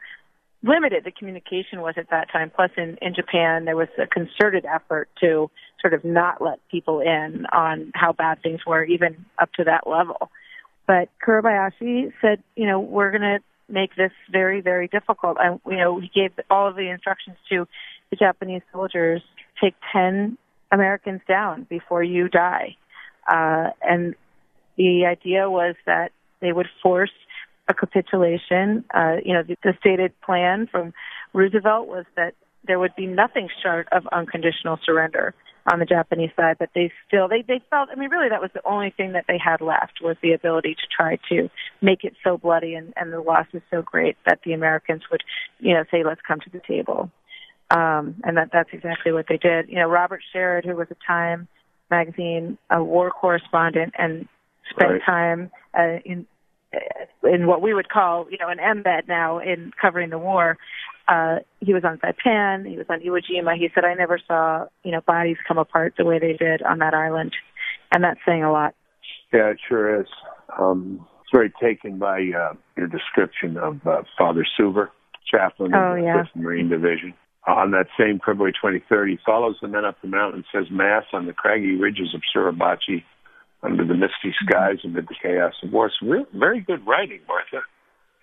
limited 0.62 1.05
the 1.05 1.11
communication 1.11 1.81
was 1.81 1.94
at 1.98 2.11
that 2.11 2.31
time. 2.33 2.50
Plus, 2.55 2.70
in 2.76 2.96
in 3.02 3.14
Japan, 3.14 3.64
there 3.64 3.76
was 3.76 3.88
a 3.98 4.07
concerted 4.07 4.64
effort 4.64 5.09
to 5.20 5.50
sort 5.81 5.92
of 5.92 6.05
not 6.05 6.40
let 6.40 6.59
people 6.70 7.00
in 7.00 7.46
on 7.52 7.92
how 7.94 8.12
bad 8.12 8.42
things 8.42 8.61
were, 8.66 8.83
even 8.85 9.24
up 9.38 9.52
to 9.55 9.64
that 9.64 9.87
level. 9.87 10.31
But 10.87 11.09
Kuribayashi 11.25 12.12
said, 12.20 12.42
you 12.57 12.66
know, 12.66 12.81
we're 12.81 13.11
going 13.11 13.23
to 13.23 13.38
make 13.68 13.97
this 13.97 14.12
very, 14.31 14.61
very 14.61 14.88
difficult. 14.88 15.38
And, 15.40 15.61
you 15.66 15.77
know, 15.77 15.99
he 15.99 16.11
gave 16.14 16.33
all 16.51 16.68
of 16.68 16.77
the 16.77 16.90
instructions 16.90 17.37
to 17.51 17.66
the 18.11 18.16
Japanese 18.16 18.62
soldiers, 18.73 19.23
take 19.62 19.75
10 19.92 20.37
Americans 20.70 21.23
down 21.27 21.66
before 21.68 22.03
you 22.03 22.29
die. 22.29 22.77
Uh, 23.27 23.70
and 23.81 24.14
the 24.77 25.07
idea 25.07 25.49
was 25.49 25.75
that 25.87 26.12
they 26.40 26.53
would 26.53 26.68
force 26.83 27.12
a 27.68 27.75
capitulation. 27.75 28.85
Uh, 28.92 29.16
you 29.25 29.33
know, 29.33 29.42
the, 29.42 29.57
the 29.62 29.73
stated 29.81 30.12
plan 30.20 30.66
from 30.70 30.92
Roosevelt 31.33 31.88
was 31.88 32.05
that 32.16 32.35
there 32.66 32.79
would 32.79 32.94
be 32.97 33.07
nothing 33.07 33.49
short 33.62 33.88
of 33.92 34.07
unconditional 34.12 34.79
surrender 34.85 35.35
on 35.70 35.79
the 35.79 35.87
Japanese 35.87 36.31
side, 36.37 36.57
but 36.59 36.70
they 36.74 36.92
still 37.07 37.29
they 37.29 37.42
they 37.42 37.61
felt 37.70 37.88
I 37.90 37.94
mean 37.94 38.11
really 38.11 38.29
that 38.29 38.40
was 38.40 38.50
the 38.53 38.66
only 38.66 38.90
thing 38.90 39.12
that 39.12 39.24
they 39.27 39.38
had 39.38 39.61
left 39.61 40.00
was 40.03 40.16
the 40.22 40.33
ability 40.33 40.74
to 40.74 40.87
try 40.94 41.18
to 41.31 41.48
make 41.81 42.05
it 42.05 42.14
so 42.22 42.37
bloody 42.37 42.74
and 42.74 42.92
and 42.96 43.12
the 43.12 43.20
loss 43.20 43.46
was 43.53 43.62
so 43.70 43.83
great 43.83 44.16
that 44.27 44.40
the 44.44 44.53
Americans 44.53 45.03
would 45.11 45.22
you 45.61 45.74
know 45.74 45.85
say 45.90 46.05
let's 46.05 46.20
come 46.27 46.40
to 46.40 46.50
the 46.50 46.61
table. 46.66 47.11
Um 47.70 48.16
and 48.24 48.37
that 48.37 48.50
that's 48.53 48.70
exactly 48.72 49.12
what 49.12 49.27
they 49.29 49.38
did. 49.38 49.68
You 49.68 49.77
know 49.77 49.88
Robert 49.88 50.20
Sherrod 50.35 50.64
who 50.64 50.77
was 50.77 50.88
a 50.90 50.96
Time 51.07 51.48
magazine 51.90 52.59
a 52.70 52.83
war 52.83 53.11
correspondent 53.11 53.94
and 53.98 54.29
spent 54.70 54.92
right. 54.92 55.03
time 55.05 55.50
uh, 55.79 55.98
in 56.05 56.27
in 57.22 57.46
what 57.46 57.62
we 57.62 57.72
would 57.72 57.88
call, 57.88 58.27
you 58.31 58.38
know, 58.38 58.48
an 58.48 58.59
embed 58.59 59.07
now 59.09 59.38
in 59.38 59.72
covering 59.81 60.11
the 60.11 60.18
war 60.18 60.59
uh, 61.09 61.37
he 61.61 61.75
was 61.75 61.85
on 61.85 61.99
Saipan, 61.99 62.69
he 62.69 62.77
was 62.77 62.87
on 62.88 63.01
Iwo 63.01 63.21
Jima. 63.21 63.57
He 63.57 63.69
said, 63.75 63.85
I 63.85 63.95
never 63.95 64.19
saw, 64.27 64.67
you 64.83 64.93
know, 64.93 65.01
bodies 65.01 65.37
come 65.47 65.59
apart 65.59 65.95
the 65.99 66.05
way 66.05 66.19
they 66.19 66.33
did 66.33 66.62
on 66.62 66.79
that 66.79 66.95
island. 66.95 67.33
And 67.93 68.03
that's 68.03 68.21
saying 68.27 68.43
a 68.43 68.53
lot. 68.53 68.75
Yeah, 69.33 69.51
it 69.51 69.59
sure 69.69 70.01
is. 70.01 70.07
Um, 70.59 71.07
it's 71.21 71.31
very 71.33 71.53
taken 71.61 71.99
by 71.99 72.19
uh, 72.19 72.55
your 72.77 72.87
description 72.87 73.57
of 73.57 73.87
uh, 73.87 74.03
Father 74.17 74.47
Suver, 74.59 74.88
chaplain 75.31 75.75
oh, 75.75 75.93
of 75.93 75.97
the 75.97 76.03
yeah. 76.03 76.23
5th 76.23 76.37
Marine 76.37 76.69
Division. 76.69 77.14
Uh, 77.47 77.53
on 77.53 77.73
that 77.73 77.87
same 77.99 78.21
February 78.25 78.55
23rd, 78.62 79.11
he 79.11 79.19
follows 79.27 79.57
the 79.61 79.69
men 79.69 79.85
up 79.85 79.97
the 80.01 80.09
mountain 80.09 80.45
and 80.53 80.64
says 80.64 80.71
Mass 80.71 81.05
on 81.12 81.27
the 81.27 81.33
craggy 81.33 81.77
ridges 81.77 82.14
of 82.14 82.23
Suribachi 82.35 83.05
under 83.62 83.85
the 83.85 83.95
misty 83.95 84.35
skies 84.43 84.79
amid 84.85 85.09
the 85.09 85.14
chaos 85.21 85.55
of 85.62 85.73
war. 85.73 85.87
It's 85.87 86.29
very 86.35 86.61
good 86.61 86.87
writing, 86.87 87.21
Martha. 87.27 87.64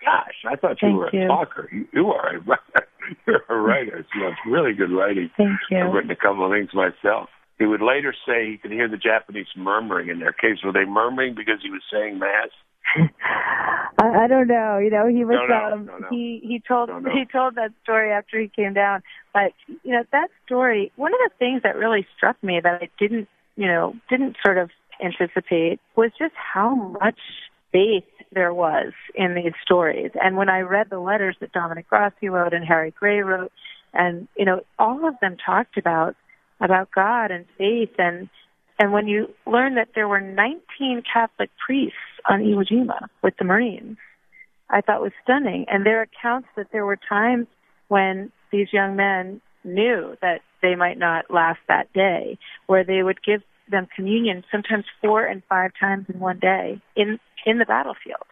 Gosh, 0.04 0.34
I 0.50 0.56
thought 0.56 0.82
you 0.82 0.88
Thank 0.88 0.98
were 0.98 1.10
you. 1.12 1.24
a 1.24 1.28
talker. 1.28 1.68
You, 1.72 1.86
you 1.92 2.06
are 2.08 2.36
a 2.36 2.40
writer. 2.40 2.88
You're 3.26 3.44
a 3.48 3.56
writer. 3.56 4.06
So 4.14 4.26
it's 4.28 4.38
really 4.46 4.72
good 4.72 4.90
writing. 4.90 5.30
Thank 5.36 5.58
you. 5.70 5.78
I've 5.78 5.92
written 5.92 6.10
a 6.10 6.16
couple 6.16 6.44
of 6.44 6.52
things 6.52 6.70
myself. 6.74 7.28
He 7.58 7.66
would 7.66 7.82
later 7.82 8.14
say 8.26 8.50
he 8.50 8.58
could 8.58 8.72
hear 8.72 8.88
the 8.88 8.96
Japanese 8.96 9.46
murmuring 9.56 10.08
in 10.08 10.18
their 10.18 10.32
case. 10.32 10.58
Were 10.64 10.72
they 10.72 10.84
murmuring 10.84 11.34
because 11.34 11.58
he 11.62 11.70
was 11.70 11.82
saying 11.92 12.18
mass? 12.18 12.48
I, 13.98 14.24
I 14.24 14.26
don't 14.26 14.48
know. 14.48 14.78
You 14.78 14.90
know, 14.90 15.06
he 15.06 15.24
was 15.24 15.36
Don't 15.36 15.48
know. 15.48 15.70
um 15.72 15.86
Don't 15.86 16.12
he 16.12 16.40
he 16.42 16.60
told 16.66 16.90
he 17.12 17.24
told 17.30 17.54
that 17.54 17.70
story 17.84 18.10
after 18.10 18.40
he 18.40 18.48
came 18.48 18.74
down. 18.74 19.02
But 19.32 19.52
you 19.84 19.92
know, 19.92 20.02
that 20.10 20.28
story 20.46 20.90
one 20.96 21.12
of 21.12 21.20
the 21.24 21.30
things 21.38 21.62
that 21.62 21.76
really 21.76 22.06
struck 22.16 22.42
me 22.42 22.60
that 22.62 22.82
I 22.82 22.88
didn't 22.98 23.28
you 23.56 23.66
know, 23.66 23.94
didn't 24.08 24.36
sort 24.44 24.58
of 24.58 24.70
anticipate 25.02 25.80
was 25.96 26.10
just 26.18 26.34
how 26.34 26.74
much 26.74 27.18
faith 27.72 28.04
there 28.34 28.52
was 28.54 28.92
in 29.14 29.34
these 29.34 29.52
stories. 29.62 30.10
And 30.22 30.36
when 30.36 30.48
I 30.48 30.60
read 30.60 30.88
the 30.90 30.98
letters 30.98 31.36
that 31.40 31.52
Dominic 31.52 31.88
Grassi 31.88 32.28
wrote 32.28 32.54
and 32.54 32.64
Harry 32.64 32.92
Gray 32.98 33.20
wrote, 33.20 33.52
and 33.92 34.28
you 34.36 34.44
know, 34.44 34.60
all 34.78 35.06
of 35.06 35.14
them 35.20 35.36
talked 35.44 35.76
about 35.76 36.16
about 36.60 36.90
God 36.92 37.30
and 37.30 37.44
faith 37.58 37.90
and 37.98 38.28
and 38.78 38.92
when 38.92 39.06
you 39.06 39.28
learn 39.46 39.76
that 39.76 39.90
there 39.94 40.08
were 40.08 40.20
19 40.20 41.02
Catholic 41.12 41.50
priests 41.64 41.96
on 42.28 42.40
Iwo 42.40 42.66
Jima 42.66 43.06
with 43.22 43.34
the 43.38 43.44
Marines, 43.44 43.96
I 44.68 44.80
thought 44.80 45.02
was 45.02 45.12
stunning. 45.22 45.66
And 45.68 45.86
their 45.86 46.02
accounts 46.02 46.48
that 46.56 46.68
there 46.72 46.86
were 46.86 46.98
times 47.08 47.46
when 47.88 48.32
these 48.50 48.72
young 48.72 48.96
men 48.96 49.40
knew 49.62 50.16
that 50.20 50.40
they 50.62 50.74
might 50.74 50.98
not 50.98 51.30
last 51.30 51.60
that 51.68 51.92
day, 51.92 52.38
where 52.66 52.82
they 52.82 53.02
would 53.02 53.22
give 53.22 53.42
them 53.70 53.86
communion 53.94 54.44
sometimes 54.50 54.84
four 55.00 55.24
and 55.24 55.42
five 55.48 55.72
times 55.78 56.06
in 56.12 56.20
one 56.20 56.38
day 56.38 56.80
in 56.96 57.18
in 57.46 57.58
the 57.58 57.64
battlefield. 57.64 58.26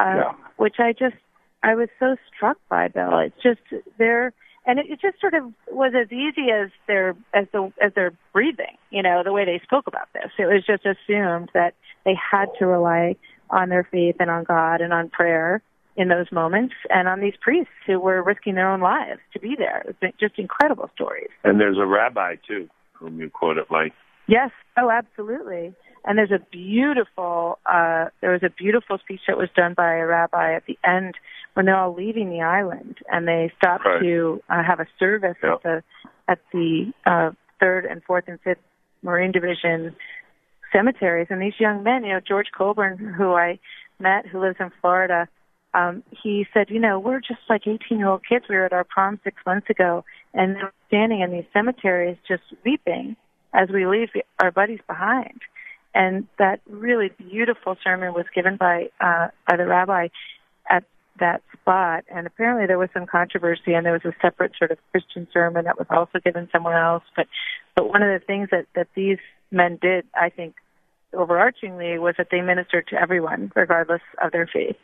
Uh, 0.00 0.14
Yeah. 0.16 0.32
Which 0.56 0.76
I 0.78 0.92
just 0.92 1.16
I 1.62 1.74
was 1.74 1.88
so 1.98 2.16
struck 2.34 2.58
by, 2.68 2.88
Bill. 2.88 3.18
It's 3.18 3.42
just 3.42 3.60
they're 3.98 4.32
and 4.64 4.78
it, 4.78 4.86
it 4.88 5.00
just 5.00 5.20
sort 5.20 5.34
of 5.34 5.44
was 5.70 5.92
as 6.00 6.10
easy 6.12 6.50
as 6.50 6.70
their 6.86 7.16
as 7.34 7.46
the 7.52 7.72
as 7.80 7.92
their 7.94 8.12
breathing. 8.32 8.76
You 8.90 9.02
know, 9.02 9.22
the 9.24 9.32
way 9.32 9.44
they 9.44 9.60
spoke 9.62 9.86
about 9.86 10.08
this, 10.12 10.30
it 10.38 10.46
was 10.46 10.64
just 10.66 10.84
assumed 10.86 11.50
that 11.54 11.74
they 12.04 12.14
had 12.14 12.46
to 12.58 12.66
rely 12.66 13.16
on 13.50 13.68
their 13.68 13.86
faith 13.90 14.16
and 14.18 14.30
on 14.30 14.44
God 14.44 14.80
and 14.80 14.92
on 14.92 15.08
prayer 15.10 15.62
in 15.96 16.08
those 16.08 16.30
moments 16.32 16.74
and 16.88 17.06
on 17.06 17.20
these 17.20 17.34
priests 17.40 17.72
who 17.86 18.00
were 18.00 18.22
risking 18.22 18.54
their 18.54 18.70
own 18.70 18.80
lives 18.80 19.20
to 19.34 19.38
be 19.38 19.54
there. 19.56 19.84
It's 20.00 20.18
just 20.18 20.38
incredible 20.38 20.90
stories. 20.94 21.28
And 21.44 21.60
there's 21.60 21.76
a 21.76 21.84
rabbi 21.86 22.36
too, 22.46 22.68
whom 22.94 23.20
you 23.20 23.28
quoted 23.28 23.66
like. 23.70 23.92
Yes. 24.26 24.50
Oh, 24.76 24.90
absolutely. 24.90 25.74
And 26.04 26.18
there's 26.18 26.32
a 26.32 26.44
beautiful, 26.50 27.58
uh, 27.66 28.06
there 28.20 28.32
was 28.32 28.42
a 28.42 28.50
beautiful 28.50 28.98
speech 28.98 29.20
that 29.28 29.36
was 29.36 29.48
done 29.54 29.74
by 29.76 29.96
a 29.96 30.06
rabbi 30.06 30.54
at 30.56 30.64
the 30.66 30.78
end 30.84 31.14
when 31.54 31.66
they're 31.66 31.76
all 31.76 31.94
leaving 31.94 32.30
the 32.30 32.40
island 32.40 32.96
and 33.08 33.28
they 33.28 33.52
stopped 33.56 33.84
right. 33.84 34.00
to 34.00 34.42
uh, 34.48 34.62
have 34.66 34.80
a 34.80 34.86
service 34.98 35.36
yeah. 35.42 35.54
at 35.54 35.62
the, 35.62 35.82
at 36.28 36.38
the, 36.52 36.92
uh, 37.06 37.30
third 37.60 37.84
and 37.84 38.02
fourth 38.02 38.24
and 38.26 38.40
fifth 38.40 38.58
Marine 39.02 39.30
Division 39.30 39.94
cemeteries. 40.72 41.28
And 41.30 41.40
these 41.40 41.58
young 41.60 41.82
men, 41.84 42.04
you 42.04 42.12
know, 42.12 42.20
George 42.26 42.48
Coburn, 42.56 42.98
who 42.98 43.32
I 43.34 43.60
met, 44.00 44.26
who 44.26 44.40
lives 44.40 44.56
in 44.58 44.70
Florida, 44.80 45.28
um, 45.74 46.02
he 46.10 46.44
said, 46.52 46.66
you 46.68 46.80
know, 46.80 46.98
we're 46.98 47.20
just 47.20 47.40
like 47.48 47.62
18 47.66 47.98
year 47.98 48.08
old 48.08 48.22
kids. 48.28 48.44
We 48.48 48.56
were 48.56 48.66
at 48.66 48.72
our 48.72 48.84
prom 48.84 49.20
six 49.24 49.36
months 49.46 49.70
ago, 49.70 50.04
and 50.34 50.56
they're 50.56 50.72
standing 50.88 51.20
in 51.20 51.30
these 51.30 51.46
cemeteries 51.52 52.16
just 52.28 52.42
weeping 52.64 53.16
as 53.52 53.68
we 53.68 53.86
leave 53.86 54.08
our 54.40 54.50
buddies 54.50 54.80
behind. 54.86 55.40
And 55.94 56.26
that 56.38 56.60
really 56.68 57.10
beautiful 57.18 57.76
sermon 57.84 58.14
was 58.14 58.24
given 58.34 58.56
by 58.56 58.90
uh, 59.00 59.28
by 59.46 59.56
the 59.56 59.66
rabbi 59.66 60.08
at 60.68 60.84
that 61.20 61.42
spot. 61.52 62.04
And 62.10 62.26
apparently 62.26 62.66
there 62.66 62.78
was 62.78 62.88
some 62.94 63.06
controversy, 63.06 63.74
and 63.74 63.84
there 63.84 63.92
was 63.92 64.04
a 64.04 64.14
separate 64.22 64.52
sort 64.58 64.70
of 64.70 64.78
Christian 64.90 65.28
sermon 65.32 65.66
that 65.66 65.78
was 65.78 65.86
also 65.90 66.18
given 66.24 66.48
somewhere 66.50 66.82
else. 66.82 67.04
But 67.14 67.26
but 67.76 67.88
one 67.88 68.02
of 68.02 68.08
the 68.18 68.24
things 68.24 68.48
that 68.50 68.66
that 68.74 68.88
these 68.94 69.18
men 69.50 69.78
did, 69.82 70.06
I 70.14 70.30
think, 70.30 70.54
overarchingly, 71.12 72.00
was 72.00 72.14
that 72.16 72.28
they 72.30 72.40
ministered 72.40 72.86
to 72.88 72.96
everyone, 73.00 73.52
regardless 73.54 74.02
of 74.22 74.32
their 74.32 74.46
faith. 74.46 74.76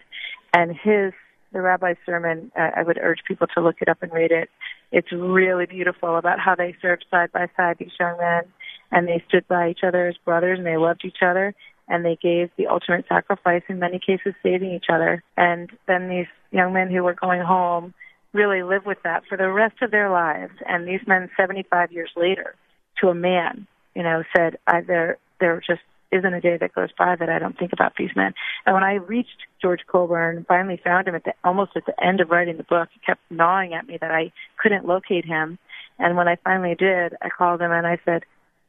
And 0.52 0.72
his 0.72 1.14
the 1.52 1.62
rabbi's 1.62 1.96
sermon, 2.04 2.52
uh, 2.58 2.70
I 2.76 2.82
would 2.82 2.98
urge 2.98 3.20
people 3.26 3.46
to 3.54 3.62
look 3.62 3.76
it 3.80 3.88
up 3.88 4.02
and 4.02 4.12
read 4.12 4.30
it. 4.30 4.50
It's 4.90 5.12
really 5.12 5.66
beautiful 5.66 6.16
about 6.16 6.40
how 6.40 6.54
they 6.54 6.76
served 6.80 7.04
side 7.10 7.32
by 7.32 7.48
side 7.56 7.76
these 7.78 7.92
young 7.98 8.18
men 8.18 8.42
and 8.90 9.06
they 9.06 9.22
stood 9.28 9.46
by 9.48 9.70
each 9.70 9.80
other 9.86 10.08
as 10.08 10.16
brothers 10.24 10.58
and 10.58 10.66
they 10.66 10.76
loved 10.76 11.04
each 11.04 11.22
other 11.22 11.54
and 11.88 12.04
they 12.04 12.16
gave 12.20 12.50
the 12.56 12.66
ultimate 12.66 13.06
sacrifice 13.08 13.62
in 13.68 13.78
many 13.78 13.98
cases 13.98 14.34
saving 14.42 14.72
each 14.72 14.86
other. 14.92 15.22
And 15.36 15.70
then 15.86 16.08
these 16.08 16.26
young 16.50 16.72
men 16.72 16.90
who 16.90 17.02
were 17.02 17.14
going 17.14 17.42
home 17.42 17.94
really 18.32 18.62
live 18.62 18.84
with 18.84 18.98
that 19.04 19.24
for 19.28 19.36
the 19.36 19.50
rest 19.50 19.76
of 19.82 19.90
their 19.90 20.10
lives. 20.10 20.52
And 20.66 20.86
these 20.86 21.00
men 21.06 21.30
75 21.36 21.92
years 21.92 22.10
later 22.16 22.54
to 23.00 23.08
a 23.08 23.14
man 23.14 23.66
you 23.98 24.04
know 24.04 24.22
said 24.34 24.56
I, 24.66 24.80
there 24.82 25.60
just 25.66 25.82
isn't 26.12 26.34
a 26.34 26.40
day 26.40 26.56
that 26.58 26.74
goes 26.74 26.90
by 26.96 27.16
that 27.16 27.28
I 27.28 27.38
don't 27.38 27.58
think 27.58 27.72
about 27.72 27.92
these 27.98 28.10
men 28.16 28.34
and 28.66 28.74
when 28.74 28.84
I 28.84 28.94
reached 28.94 29.46
George 29.60 29.80
Coburn 29.86 30.44
finally 30.48 30.80
found 30.82 31.08
him 31.08 31.14
at 31.14 31.24
the 31.24 31.34
almost 31.44 31.72
at 31.76 31.86
the 31.86 31.94
end 32.04 32.20
of 32.20 32.30
writing 32.30 32.56
the 32.56 32.62
book 32.64 32.88
he 32.92 33.00
kept 33.00 33.20
gnawing 33.30 33.74
at 33.74 33.86
me 33.86 33.98
that 34.00 34.10
I 34.10 34.32
couldn't 34.62 34.86
locate 34.86 35.24
him 35.24 35.58
and 35.98 36.16
when 36.16 36.28
I 36.28 36.36
finally 36.44 36.74
did 36.74 37.14
I 37.20 37.28
called 37.28 37.60
him 37.60 37.72
and 37.72 37.86
I 37.86 37.98
said 38.04 38.24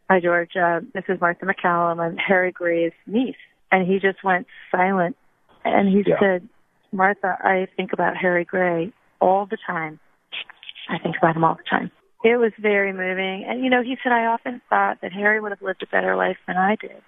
Hi, 0.10 0.20
George. 0.20 0.56
Uh, 0.60 0.80
this 0.96 1.04
is 1.08 1.22
Martha 1.22 1.46
MacCallum. 1.46 2.00
I'm 2.00 2.18
Harry 2.18 2.52
Gray's 2.52 2.94
niece. 3.06 3.36
And 3.72 3.88
he 3.88 4.00
just 4.00 4.24
went 4.24 4.48
silent. 4.72 5.16
And 5.64 5.88
he 5.88 6.04
Yeah. 6.04 6.20
said, 6.20 6.50
Martha, 6.92 7.38
I 7.40 7.68
think 7.78 7.94
about 7.94 8.18
Harry 8.18 8.44
Gray 8.44 8.92
all 9.22 9.46
the 9.46 9.58
time. 9.68 10.00
I 10.90 10.98
think 10.98 11.16
about 11.18 11.36
him 11.36 11.44
all 11.44 11.54
the 11.54 11.64
time. 11.70 11.92
It 12.24 12.38
was 12.38 12.52
very 12.58 12.92
moving. 12.92 13.46
And, 13.48 13.64
you 13.64 13.70
know, 13.70 13.84
he 13.84 13.98
said, 14.02 14.12
I 14.12 14.26
often 14.26 14.62
thought 14.68 15.00
that 15.02 15.14
Harry 15.14 15.40
would 15.40 15.52
have 15.52 15.62
lived 15.62 15.84
a 15.84 15.86
better 15.86 16.16
life 16.16 16.38
than 16.48 16.58
I 16.58 16.76
did. 16.76 17.04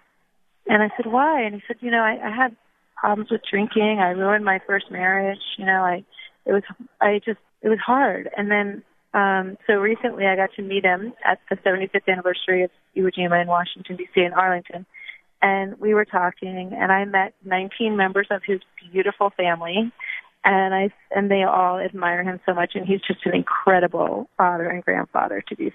And 0.67 0.83
I 0.83 0.89
said, 0.95 1.11
why? 1.11 1.41
And 1.41 1.55
he 1.55 1.61
said, 1.67 1.77
you 1.79 1.91
know, 1.91 2.01
I, 2.01 2.17
I 2.23 2.35
had 2.35 2.55
problems 2.95 3.31
with 3.31 3.41
drinking. 3.49 3.99
I 3.99 4.09
ruined 4.09 4.45
my 4.45 4.59
first 4.65 4.91
marriage. 4.91 5.39
You 5.57 5.65
know, 5.65 5.81
I, 5.83 6.03
it 6.45 6.53
was, 6.53 6.63
I 6.99 7.19
just, 7.25 7.39
it 7.61 7.69
was 7.69 7.79
hard. 7.79 8.29
And 8.37 8.49
then 8.49 8.83
um, 9.13 9.57
so 9.67 9.73
recently 9.73 10.25
I 10.25 10.35
got 10.35 10.53
to 10.55 10.61
meet 10.61 10.85
him 10.85 11.13
at 11.25 11.39
the 11.49 11.57
75th 11.57 12.07
anniversary 12.07 12.63
of 12.63 12.71
Iwo 12.95 13.11
Jima 13.11 13.41
in 13.41 13.47
Washington, 13.47 13.97
D.C. 13.97 14.21
in 14.21 14.33
Arlington. 14.33 14.85
And 15.41 15.79
we 15.79 15.93
were 15.93 16.05
talking 16.05 16.71
and 16.77 16.91
I 16.91 17.03
met 17.05 17.33
19 17.43 17.97
members 17.97 18.27
of 18.29 18.41
his 18.45 18.61
beautiful 18.91 19.31
family 19.35 19.91
and 20.43 20.73
I, 20.73 20.89
and 21.11 21.29
they 21.29 21.43
all 21.43 21.79
admire 21.79 22.23
him 22.23 22.39
so 22.45 22.53
much 22.53 22.71
and 22.75 22.85
he's 22.85 23.01
just 23.01 23.25
an 23.25 23.35
incredible 23.35 24.29
father 24.37 24.65
and 24.69 24.83
grandfather 24.83 25.43
to 25.49 25.55
these 25.55 25.73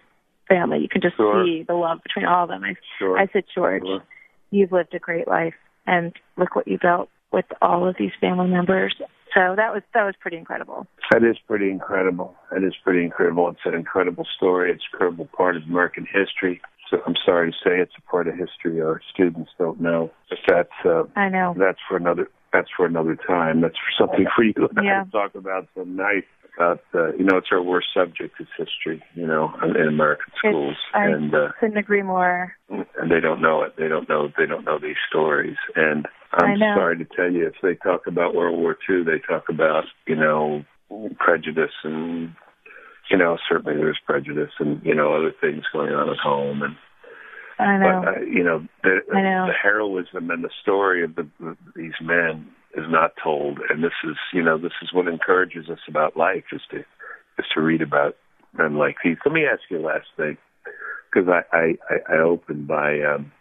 family. 0.48 0.78
You 0.78 0.88
can 0.88 1.02
just 1.02 1.16
Sure. 1.16 1.44
see 1.44 1.64
the 1.64 1.74
love 1.74 2.02
between 2.02 2.24
all 2.24 2.44
of 2.44 2.48
them. 2.48 2.64
I, 2.64 2.74
Sure. 2.98 3.18
I 3.18 3.26
said, 3.32 3.44
George, 3.54 3.82
Sure. 3.84 4.02
You've 4.50 4.72
lived 4.72 4.94
a 4.94 4.98
great 4.98 5.28
life 5.28 5.54
and 5.86 6.12
look 6.36 6.54
what 6.56 6.68
you 6.68 6.78
built 6.80 7.08
with 7.32 7.46
all 7.62 7.86
of 7.88 7.96
these 7.98 8.12
family 8.20 8.48
members. 8.48 8.94
So 9.34 9.54
that 9.56 9.72
was, 9.72 9.82
that 9.92 10.04
was 10.04 10.14
pretty 10.18 10.38
incredible. 10.38 10.86
That 11.10 11.22
is 11.22 11.36
pretty 11.46 11.70
incredible. 11.70 12.34
That 12.50 12.64
is 12.64 12.74
pretty 12.82 13.04
incredible. 13.04 13.48
It's 13.50 13.60
an 13.64 13.74
incredible 13.74 14.26
story. 14.36 14.70
It's 14.70 14.82
an 14.92 14.96
incredible 14.96 15.28
part 15.36 15.56
of 15.56 15.64
American 15.64 16.06
history. 16.10 16.60
So 16.90 16.98
I'm 17.06 17.16
sorry 17.24 17.50
to 17.50 17.56
say 17.64 17.80
it's 17.80 17.92
a 17.98 18.10
part 18.10 18.28
of 18.28 18.34
history 18.36 18.80
our 18.80 19.00
students 19.12 19.50
don't 19.58 19.80
know. 19.80 20.10
But 20.30 20.38
that's 20.48 20.86
uh, 20.86 21.02
I 21.16 21.28
know. 21.28 21.54
that's 21.58 21.78
for 21.88 21.96
another 21.96 22.30
that's 22.52 22.68
for 22.76 22.86
another 22.86 23.16
time. 23.26 23.60
That's 23.60 23.74
for 23.74 24.06
something 24.06 24.26
for 24.34 24.44
you 24.44 24.54
and 24.56 24.78
I 24.78 24.82
Yeah. 24.84 25.04
to 25.04 25.10
talk 25.10 25.34
about 25.34 25.68
some 25.76 25.96
night. 25.96 26.24
About 26.56 26.80
uh, 26.94 27.12
you 27.12 27.24
know, 27.24 27.36
it's 27.36 27.48
our 27.52 27.62
worst 27.62 27.88
subject 27.94 28.40
is 28.40 28.46
history. 28.56 29.02
You 29.14 29.26
know, 29.26 29.52
in 29.62 29.88
American 29.88 30.32
schools, 30.38 30.76
I 30.94 31.04
and 31.04 31.34
uh, 31.34 31.48
couldn't 31.60 31.76
agree 31.76 32.02
more. 32.02 32.56
and 32.70 33.10
they 33.10 33.20
don't 33.20 33.42
know 33.42 33.62
it. 33.62 33.74
They 33.76 33.88
don't 33.88 34.08
know. 34.08 34.28
They 34.38 34.46
don't 34.46 34.64
know 34.64 34.78
these 34.78 34.96
stories. 35.08 35.56
And 35.74 36.06
I 36.32 36.46
I'm 36.46 36.58
sorry 36.58 36.98
to 36.98 37.04
tell 37.04 37.30
you, 37.30 37.46
if 37.46 37.54
they 37.62 37.74
talk 37.74 38.06
about 38.06 38.34
World 38.34 38.58
War 38.58 38.76
II, 38.88 39.04
they 39.04 39.20
talk 39.26 39.50
about 39.50 39.84
you 40.06 40.16
know 40.16 40.64
prejudice 41.18 41.74
and 41.84 42.34
you 43.10 43.16
know 43.16 43.36
certainly 43.48 43.76
there's 43.76 43.98
prejudice 44.06 44.52
and 44.58 44.80
you 44.84 44.94
know 44.94 45.14
other 45.14 45.32
things 45.40 45.64
going 45.72 45.92
on 45.92 46.08
at 46.08 46.18
home 46.18 46.62
and 46.62 46.76
I 47.58 47.78
know. 47.78 48.02
but 48.04 48.08
uh, 48.08 48.20
you 48.20 48.44
know 48.44 48.66
the 48.82 49.00
I 49.14 49.22
know. 49.22 49.46
the 49.46 49.52
heroism 49.52 50.30
and 50.30 50.44
the 50.44 50.50
story 50.62 51.04
of 51.04 51.14
the, 51.16 51.26
the, 51.40 51.56
these 51.74 51.94
men 52.00 52.48
is 52.76 52.84
not 52.88 53.12
told, 53.22 53.58
and 53.70 53.82
this 53.82 53.92
is 54.04 54.16
you 54.32 54.42
know 54.42 54.58
this 54.58 54.72
is 54.82 54.92
what 54.92 55.08
encourages 55.08 55.68
us 55.68 55.80
about 55.88 56.16
life 56.16 56.44
is 56.52 56.60
to 56.70 56.78
is 57.38 57.46
to 57.54 57.60
read 57.60 57.82
about 57.82 58.16
men 58.56 58.76
like 58.76 58.96
these. 59.02 59.16
Let 59.24 59.32
me 59.34 59.44
ask 59.46 59.62
you 59.70 59.78
a 59.78 59.86
last 59.86 60.06
thing 60.16 60.36
because 61.12 61.28
I 61.28 61.42
I 61.56 61.74
I 61.90 62.14
I 62.16 62.18
opened 62.18 62.66
by 62.68 63.00
um 63.00 63.32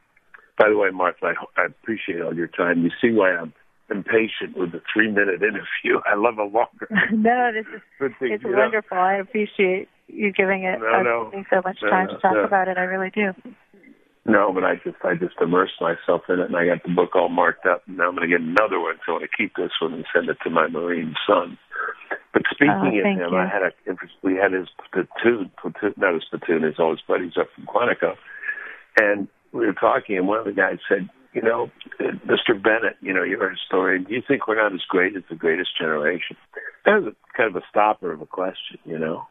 by 0.58 0.70
the 0.70 0.78
way, 0.78 0.90
Martha, 0.90 1.26
I, 1.26 1.62
I 1.62 1.66
appreciate 1.66 2.22
all 2.22 2.34
your 2.34 2.48
time. 2.48 2.84
You 2.84 2.92
see 3.02 3.12
why 3.14 3.32
I'm 3.36 3.54
impatient 3.90 4.58
with 4.58 4.72
the 4.72 4.82
three 4.94 5.10
minute 5.12 5.42
interview. 5.42 6.00
I 6.06 6.16
love 6.16 6.38
a 6.38 6.44
longer. 6.44 6.88
no, 7.12 7.52
this 7.54 7.66
is 7.76 7.82
thing, 8.20 8.32
it's 8.32 8.44
you 8.44 8.52
know. 8.52 8.58
wonderful. 8.58 8.98
I 8.98 9.16
appreciate 9.16 9.90
you 10.08 10.32
giving 10.32 10.64
it 10.64 10.80
No, 10.80 11.02
no. 11.02 11.26
giving 11.26 11.46
so 11.50 11.62
much 11.66 11.80
No, 11.82 11.90
time 11.90 12.08
to 12.08 12.18
talk 12.20 12.38
about 12.46 12.68
it. 12.68 12.78
I 12.78 12.84
really 12.84 13.10
do. 13.10 13.34
No, 14.26 14.52
but 14.52 14.64
I 14.64 14.76
just 14.84 14.98
I 15.04 15.14
just 15.14 15.36
immersed 15.40 15.80
myself 15.80 16.24
in 16.30 16.40
it, 16.40 16.50
and 16.50 16.58
I 16.58 16.66
got 16.66 16.82
the 16.84 16.90
book 16.94 17.16
all 17.16 17.30
marked 17.30 17.68
up. 17.68 17.84
And 17.86 17.98
now 17.98 18.10
I'm 18.10 18.16
going 18.16 18.28
to 18.28 18.34
get 18.38 18.42
another 18.42 18.80
one, 18.82 18.98
so 19.06 19.14
I 19.14 19.22
want 19.22 19.30
to 19.30 19.38
keep 19.38 19.56
this 19.56 19.72
one 19.80 19.94
and 19.94 20.06
send 20.14 20.30
it 20.30 20.38
to 20.44 20.50
my 20.50 20.68
Marine 20.68 21.14
son. 21.28 21.60
But 22.34 22.42
oh, 22.42 22.50
speaking 22.52 22.74
Oh, 22.74 22.88
of 22.88 22.94
him, 22.94 23.34
you. 23.34 23.38
I 23.38 23.46
had 23.46 23.62
a. 23.62 23.72
We 24.24 24.34
had 24.34 24.52
his 24.52 24.68
platoon, 24.92 25.52
platoon, 25.62 25.94
not 25.98 26.16
his 26.16 26.26
platoon, 26.26 26.64
his 26.64 26.80
all 26.80 26.92
his 26.92 27.06
buddies 27.08 27.38
up 27.40 27.48
from 27.54 27.66
Quantico, 27.70 28.16
and 29.00 29.28
we 29.54 29.68
were 29.68 29.74
talking, 29.74 30.18
and 30.18 30.28
one 30.28 30.40
of 30.40 30.46
the 30.46 30.58
guys 30.58 30.80
said, 30.90 31.08
"You 31.34 31.44
know, 31.44 31.70
Mr. 32.02 32.58
Bennett, 32.58 32.98
you 33.02 33.14
know, 33.14 33.24
you're 33.24 33.48
a 33.48 33.54
historian. 33.54 34.06
Do 34.06 34.14
you 34.16 34.24
think 34.28 34.48
we're 34.48 34.62
not 34.62 34.74
as 34.74 34.82
great 34.90 35.16
as 35.16 35.24
the 35.30 35.36
greatest 35.36 35.78
generation?" 35.78 36.36
That 36.86 37.02
was 37.04 37.14
a, 37.14 37.38
kind 37.38 37.56
of 37.56 37.62
a 37.62 37.66
stopper 37.70 38.12
of 38.12 38.22
a 38.22 38.26
question, 38.26 38.80
you 38.86 38.98
know. 38.98 39.28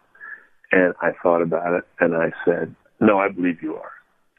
And 0.70 0.94
I 1.02 1.10
thought 1.20 1.42
about 1.42 1.74
it, 1.74 1.84
and 1.98 2.14
I 2.14 2.30
said, 2.44 2.74
"No, 3.00 3.18
I 3.18 3.28
believe 3.28 3.60
you 3.60 3.74
are." 3.74 3.90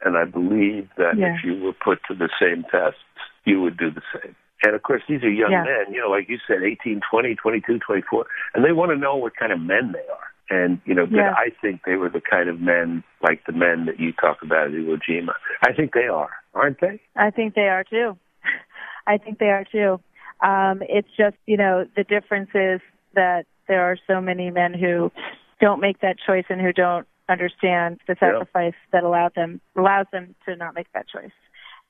And 0.03 0.17
I 0.17 0.25
believe 0.25 0.89
that 0.97 1.17
Yeah. 1.17 1.35
if 1.35 1.43
you 1.43 1.61
were 1.63 1.73
put 1.73 2.03
to 2.07 2.13
the 2.13 2.29
same 2.39 2.63
tests, 2.65 2.99
you 3.45 3.61
would 3.61 3.77
do 3.77 3.89
the 3.89 4.01
same. 4.13 4.35
And 4.63 4.73
of 4.75 4.83
course, 4.83 5.03
these 5.07 5.23
are 5.23 5.29
young 5.29 5.51
Yeah. 5.51 5.63
men, 5.63 5.93
you 5.93 6.01
know, 6.01 6.09
like 6.09 6.27
you 6.29 6.39
said, 6.47 6.63
18, 6.63 7.01
20, 7.01 7.35
22, 7.35 7.79
24, 7.79 8.25
and 8.53 8.63
they 8.65 8.71
want 8.71 8.91
to 8.91 8.97
know 8.97 9.15
what 9.15 9.35
kind 9.35 9.51
of 9.51 9.59
men 9.61 9.91
they 9.91 10.07
are. 10.07 10.31
And, 10.49 10.79
you 10.85 10.93
know, 10.93 11.05
Yeah. 11.09 11.33
I 11.37 11.49
think 11.61 11.83
they 11.83 11.95
were 11.95 12.09
the 12.09 12.21
kind 12.21 12.49
of 12.49 12.61
men 12.61 13.03
like 13.21 13.45
the 13.45 13.51
men 13.51 13.85
that 13.85 13.99
you 13.99 14.11
talk 14.13 14.41
about 14.41 14.67
at 14.67 14.73
Iwo 14.73 14.99
Jima. 15.01 15.33
I 15.65 15.73
think 15.73 15.93
they 15.93 16.07
are, 16.07 16.29
aren't 16.53 16.79
they? 16.79 16.99
I 17.15 17.31
think 17.31 17.53
they 17.55 17.67
are 17.69 17.83
too. 17.83 18.17
I 19.07 19.17
think 19.17 19.39
they 19.39 19.49
are 19.51 19.63
too. 19.63 19.99
Um, 20.41 20.83
it's 20.83 21.09
just, 21.17 21.37
you 21.45 21.57
know, 21.57 21.87
the 21.95 22.03
difference 22.03 22.49
is 22.53 22.81
that 23.13 23.45
there 23.67 23.81
are 23.81 23.97
so 24.07 24.21
many 24.21 24.51
men 24.51 24.73
who 24.73 25.11
don't 25.59 25.79
make 25.79 25.99
that 26.01 26.17
choice 26.19 26.45
and 26.49 26.61
who 26.61 26.73
don't 26.73 27.07
understand 27.29 27.99
the 28.07 28.15
Yeah. 28.21 28.31
sacrifice 28.31 28.73
that 28.91 29.03
allowed 29.03 29.33
them 29.35 29.61
allows 29.75 30.07
them 30.11 30.35
to 30.45 30.55
not 30.55 30.75
make 30.75 30.91
that 30.93 31.07
choice. 31.07 31.31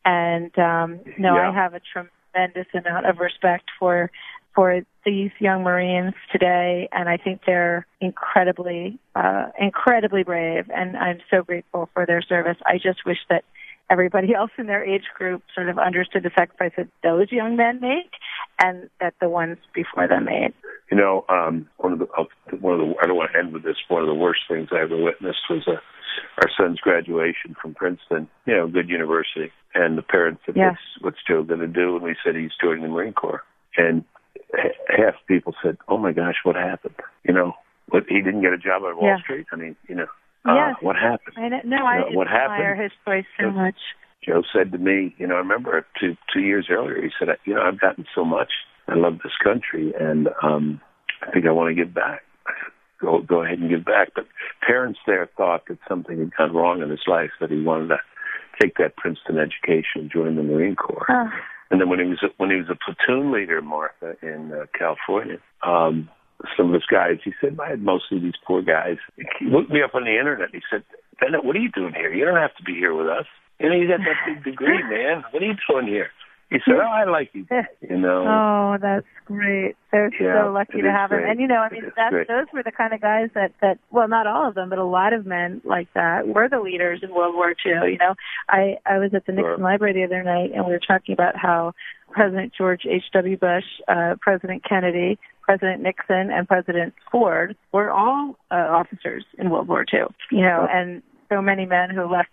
And 0.05 0.57
um 0.59 0.99
no, 1.17 1.35
Yeah. 1.35 1.49
I 1.49 1.53
have 1.53 1.73
a 1.73 1.81
tremendous 1.81 2.67
amount 2.73 3.05
of 3.05 3.19
respect 3.19 3.69
for 3.79 4.11
for 4.53 4.81
these 5.03 5.31
young 5.39 5.63
Marines 5.63 6.13
today, 6.31 6.87
and 6.93 7.09
I 7.09 7.17
think 7.17 7.41
they're 7.45 7.85
incredibly, 7.99 8.97
uh, 9.13 9.47
incredibly 9.59 10.23
brave, 10.23 10.71
and 10.73 10.95
I'm 10.95 11.19
so 11.29 11.43
grateful 11.43 11.89
for 11.93 12.05
their 12.05 12.21
service. 12.21 12.55
I 12.65 12.77
just 12.77 13.05
wish 13.05 13.17
that 13.29 13.43
everybody 13.89 14.33
else 14.33 14.51
in 14.57 14.67
their 14.67 14.83
age 14.83 15.05
group 15.17 15.43
sort 15.53 15.69
of 15.69 15.77
understood 15.77 16.23
the 16.23 16.31
sacrifice 16.37 16.71
that 16.77 16.87
those 17.03 17.31
young 17.31 17.55
men 17.55 17.79
make, 17.81 18.11
and 18.61 18.89
that 18.99 19.13
the 19.21 19.29
ones 19.29 19.57
before 19.73 20.07
them 20.07 20.25
made. 20.25 20.53
You 20.91 20.97
know, 20.97 21.25
um, 21.29 21.67
one 21.77 21.93
of 21.93 21.99
the 21.99 22.07
uh, 22.17 22.25
one 22.59 22.79
of 22.79 22.79
the 22.79 22.93
I 23.01 23.07
don't 23.07 23.17
want 23.17 23.31
to 23.33 23.39
end 23.39 23.53
with 23.53 23.63
this. 23.63 23.77
One 23.87 24.01
of 24.01 24.07
the 24.07 24.13
worst 24.13 24.41
things 24.47 24.69
I 24.71 24.81
ever 24.81 25.01
witnessed 25.01 25.39
was 25.49 25.63
a, 25.67 25.73
uh, 25.73 25.79
our 26.41 26.49
son's 26.57 26.79
graduation 26.79 27.55
from 27.61 27.73
Princeton. 27.73 28.27
You 28.45 28.55
know, 28.55 28.67
good 28.67 28.89
university, 28.89 29.51
and 29.73 29.97
the 29.97 30.03
parents 30.03 30.41
said, 30.45 30.55
yeah. 30.55 30.69
"What's 30.69 31.01
what's 31.01 31.27
Joe 31.27 31.43
going 31.43 31.61
to 31.61 31.67
do?" 31.67 31.95
And 31.95 32.03
we 32.03 32.15
said 32.23 32.35
he's 32.35 32.51
joining 32.61 32.83
the 32.83 32.89
Marine 32.89 33.13
Corps, 33.13 33.43
and 33.77 34.03
half 34.87 35.15
people 35.27 35.53
said, 35.63 35.77
"Oh 35.87 35.97
my 35.97 36.11
gosh, 36.11 36.35
what 36.43 36.55
happened?" 36.55 36.95
You 37.23 37.33
know, 37.33 37.53
what 37.89 38.03
he 38.07 38.21
didn't 38.21 38.41
get 38.41 38.53
a 38.53 38.57
job 38.57 38.83
on 38.83 38.97
Wall 38.97 39.07
yeah. 39.07 39.23
Street. 39.23 39.47
I 39.51 39.55
mean, 39.55 39.75
you 39.87 39.95
know, 39.95 40.07
uh, 40.45 40.73
what 40.81 40.95
happened? 40.95 41.35
I 41.37 41.49
don't, 41.49 41.65
no, 41.65 41.77
I 41.77 41.99
know, 41.99 42.07
what 42.11 42.27
admire 42.27 42.75
happened? 42.75 42.83
his 42.83 42.91
choice 43.05 43.25
so 43.37 43.45
Joe, 43.45 43.51
much. 43.51 43.75
Joe 44.25 44.43
said 44.53 44.71
to 44.71 44.77
me, 44.77 45.15
you 45.17 45.27
know, 45.27 45.35
I 45.35 45.39
remember 45.39 45.85
two 45.99 46.15
two 46.33 46.41
years 46.41 46.67
earlier, 46.69 47.01
he 47.01 47.09
said, 47.19 47.29
"You 47.45 47.55
know, 47.55 47.61
I've 47.61 47.79
gotten 47.79 48.05
so 48.15 48.25
much. 48.25 48.51
I 48.87 48.95
love 48.95 49.19
this 49.23 49.33
country, 49.43 49.93
and 49.99 50.29
um 50.43 50.81
I 51.21 51.31
think 51.31 51.45
I 51.45 51.51
want 51.51 51.75
to 51.75 51.75
give 51.75 51.93
back." 51.93 52.21
Go 53.01 53.21
go 53.21 53.43
ahead 53.43 53.59
and 53.59 53.69
give 53.69 53.85
back. 53.85 54.09
But 54.15 54.27
parents 54.65 54.99
there 55.05 55.29
thought 55.37 55.63
that 55.67 55.77
something 55.87 56.17
had 56.17 56.35
gone 56.35 56.53
wrong 56.53 56.81
in 56.81 56.89
his 56.89 57.03
life 57.07 57.31
that 57.39 57.51
he 57.51 57.61
wanted 57.61 57.89
to 57.89 57.97
take 58.61 58.77
that 58.77 58.95
Princeton 58.95 59.37
education 59.37 60.01
and 60.01 60.11
join 60.11 60.35
the 60.35 60.43
Marine 60.43 60.75
Corps. 60.75 61.05
Uh, 61.09 61.29
and 61.71 61.81
then 61.81 61.89
when 61.89 61.99
he 61.99 62.05
was 62.05 62.23
when 62.37 62.49
he 62.51 62.55
was 62.57 62.69
a 62.69 62.75
platoon 62.75 63.31
leader, 63.31 63.61
Martha, 63.61 64.15
in 64.21 64.51
uh, 64.53 64.65
California, 64.77 65.37
um, 65.63 66.09
some 66.57 66.67
of 66.67 66.73
his 66.73 66.85
guys, 66.89 67.17
he 67.23 67.33
said, 67.39 67.57
I 67.59 67.69
had 67.69 67.81
mostly 67.81 68.19
these 68.19 68.37
poor 68.45 68.61
guys. 68.61 68.97
He 69.39 69.45
looked 69.45 69.71
me 69.71 69.81
up 69.81 69.95
on 69.95 70.03
the 70.03 70.17
internet. 70.17 70.49
He 70.51 70.61
said, 70.69 70.83
Bennett, 71.19 71.45
what 71.45 71.55
are 71.55 71.59
you 71.59 71.71
doing 71.71 71.93
here? 71.93 72.13
You 72.13 72.25
don't 72.25 72.35
have 72.35 72.55
to 72.57 72.63
be 72.63 72.73
here 72.73 72.93
with 72.93 73.07
us. 73.07 73.25
You 73.59 73.69
know, 73.69 73.75
you 73.75 73.87
got 73.87 73.99
that 73.99 74.19
big 74.27 74.43
degree, 74.43 74.83
man. 74.89 75.23
What 75.31 75.41
are 75.41 75.45
you 75.45 75.55
doing 75.69 75.87
here? 75.87 76.09
He 76.49 76.57
said, 76.63 76.75
"Oh, 76.75 76.87
I 76.87 77.05
like 77.05 77.31
you." 77.33 77.45
You 77.81 77.97
know. 77.97 78.25
Oh, 78.27 78.77
that's 78.81 79.05
great. 79.25 79.75
They're 79.91 80.11
yeah, 80.19 80.43
so 80.43 80.51
lucky 80.51 80.81
to 80.81 80.91
have 80.91 81.09
great. 81.09 81.23
him. 81.23 81.31
And 81.31 81.39
you 81.39 81.47
know, 81.47 81.57
I 81.57 81.69
mean, 81.69 81.91
that 81.95 82.11
those 82.27 82.47
were 82.51 82.63
the 82.63 82.71
kind 82.71 82.93
of 82.93 83.01
guys 83.01 83.29
that 83.35 83.53
that 83.61 83.79
well, 83.91 84.07
not 84.07 84.27
all 84.27 84.47
of 84.47 84.55
them, 84.55 84.69
but 84.69 84.79
a 84.79 84.83
lot 84.83 85.13
of 85.13 85.25
men 85.25 85.61
like 85.63 85.87
that 85.93 86.27
were 86.27 86.49
the 86.49 86.59
leaders 86.59 87.01
in 87.03 87.13
World 87.13 87.35
War 87.35 87.49
II. 87.49 87.91
You 87.91 87.97
know, 87.97 88.15
I 88.49 88.77
I 88.85 88.97
was 88.97 89.13
at 89.13 89.25
the 89.25 89.33
Nixon 89.33 89.57
sure. 89.57 89.63
Library 89.63 89.93
the 89.93 90.03
other 90.03 90.23
night, 90.23 90.51
and 90.53 90.65
we 90.65 90.71
were 90.71 90.79
talking 90.79 91.13
about 91.13 91.35
how 91.35 91.73
President 92.11 92.53
George 92.57 92.85
H. 92.89 93.03
W. 93.13 93.37
Bush, 93.37 93.65
uh, 93.87 94.15
President 94.21 94.63
Kennedy, 94.67 95.19
President 95.41 95.81
Nixon, 95.81 96.31
and 96.31 96.47
President 96.47 96.93
Ford 97.11 97.55
were 97.71 97.91
all 97.91 98.35
uh, 98.49 98.55
officers 98.55 99.25
in 99.37 99.49
World 99.49 99.67
War 99.67 99.85
II. 99.91 100.05
You 100.31 100.41
know, 100.41 100.67
and 100.71 101.03
so 101.29 101.41
many 101.41 101.65
men 101.65 101.89
who 101.89 102.11
left 102.11 102.31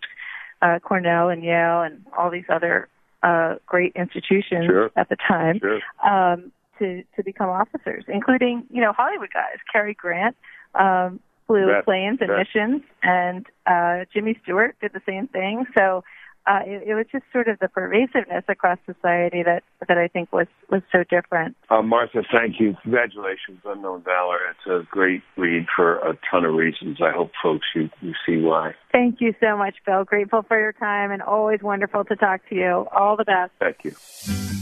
uh, 0.62 0.78
Cornell 0.78 1.28
and 1.28 1.42
Yale 1.42 1.82
and 1.82 2.06
all 2.16 2.30
these 2.30 2.44
other 2.48 2.88
uh, 3.22 3.56
great 3.66 3.92
institutions 3.94 4.66
sure. 4.66 4.90
at 4.96 5.08
the 5.08 5.16
time 5.16 5.60
sure. 5.60 5.80
um, 6.04 6.52
to 6.78 7.02
to 7.16 7.22
become 7.22 7.48
officers, 7.48 8.04
including 8.08 8.64
you 8.70 8.80
know 8.80 8.92
Hollywood 8.92 9.30
guys. 9.32 9.58
Cary 9.70 9.94
Grant 9.94 10.36
um, 10.74 11.20
flew 11.46 11.66
Bet. 11.66 11.84
planes 11.84 12.18
and 12.20 12.28
Bet. 12.28 12.38
missions, 12.38 12.82
and 13.02 13.46
uh, 13.66 14.04
Jimmy 14.12 14.38
Stewart 14.42 14.76
did 14.80 14.92
the 14.92 15.02
same 15.06 15.28
thing. 15.28 15.66
So 15.76 16.04
uh, 16.46 16.60
it, 16.66 16.88
it 16.88 16.94
was 16.94 17.06
just 17.12 17.24
sort 17.32 17.48
of 17.48 17.58
the 17.60 17.68
pervasiveness 17.68 18.44
across 18.48 18.78
society 18.86 19.42
that 19.44 19.62
that 19.88 19.98
I 19.98 20.08
think 20.08 20.32
was 20.32 20.46
was 20.70 20.82
so 20.90 21.04
different. 21.08 21.56
Uh, 21.70 21.82
Martha, 21.82 22.22
thank 22.32 22.58
you. 22.58 22.76
Congratulations, 22.82 23.60
Unknown 23.64 24.02
Valor. 24.02 24.38
It's 24.50 24.66
a 24.66 24.84
great 24.90 25.22
read 25.36 25.66
for 25.74 25.98
a 25.98 26.18
ton 26.30 26.44
of 26.44 26.54
reasons. 26.54 26.98
I 27.00 27.12
hope 27.12 27.30
folks 27.42 27.66
you, 27.74 27.88
you 28.00 28.12
see 28.26 28.38
why. 28.38 28.74
Thank 28.90 29.20
you 29.20 29.34
so 29.40 29.56
much, 29.56 29.76
Bill. 29.86 30.04
Grateful 30.04 30.42
for 30.42 30.58
your 30.58 30.72
time 30.72 31.12
and 31.12 31.22
always 31.22 31.62
wonderful 31.62 32.04
to 32.04 32.16
talk 32.16 32.40
to 32.48 32.54
you. 32.54 32.86
All 32.94 33.16
the 33.16 33.24
best. 33.24 33.52
Thank 33.60 33.84
you. 33.84 33.92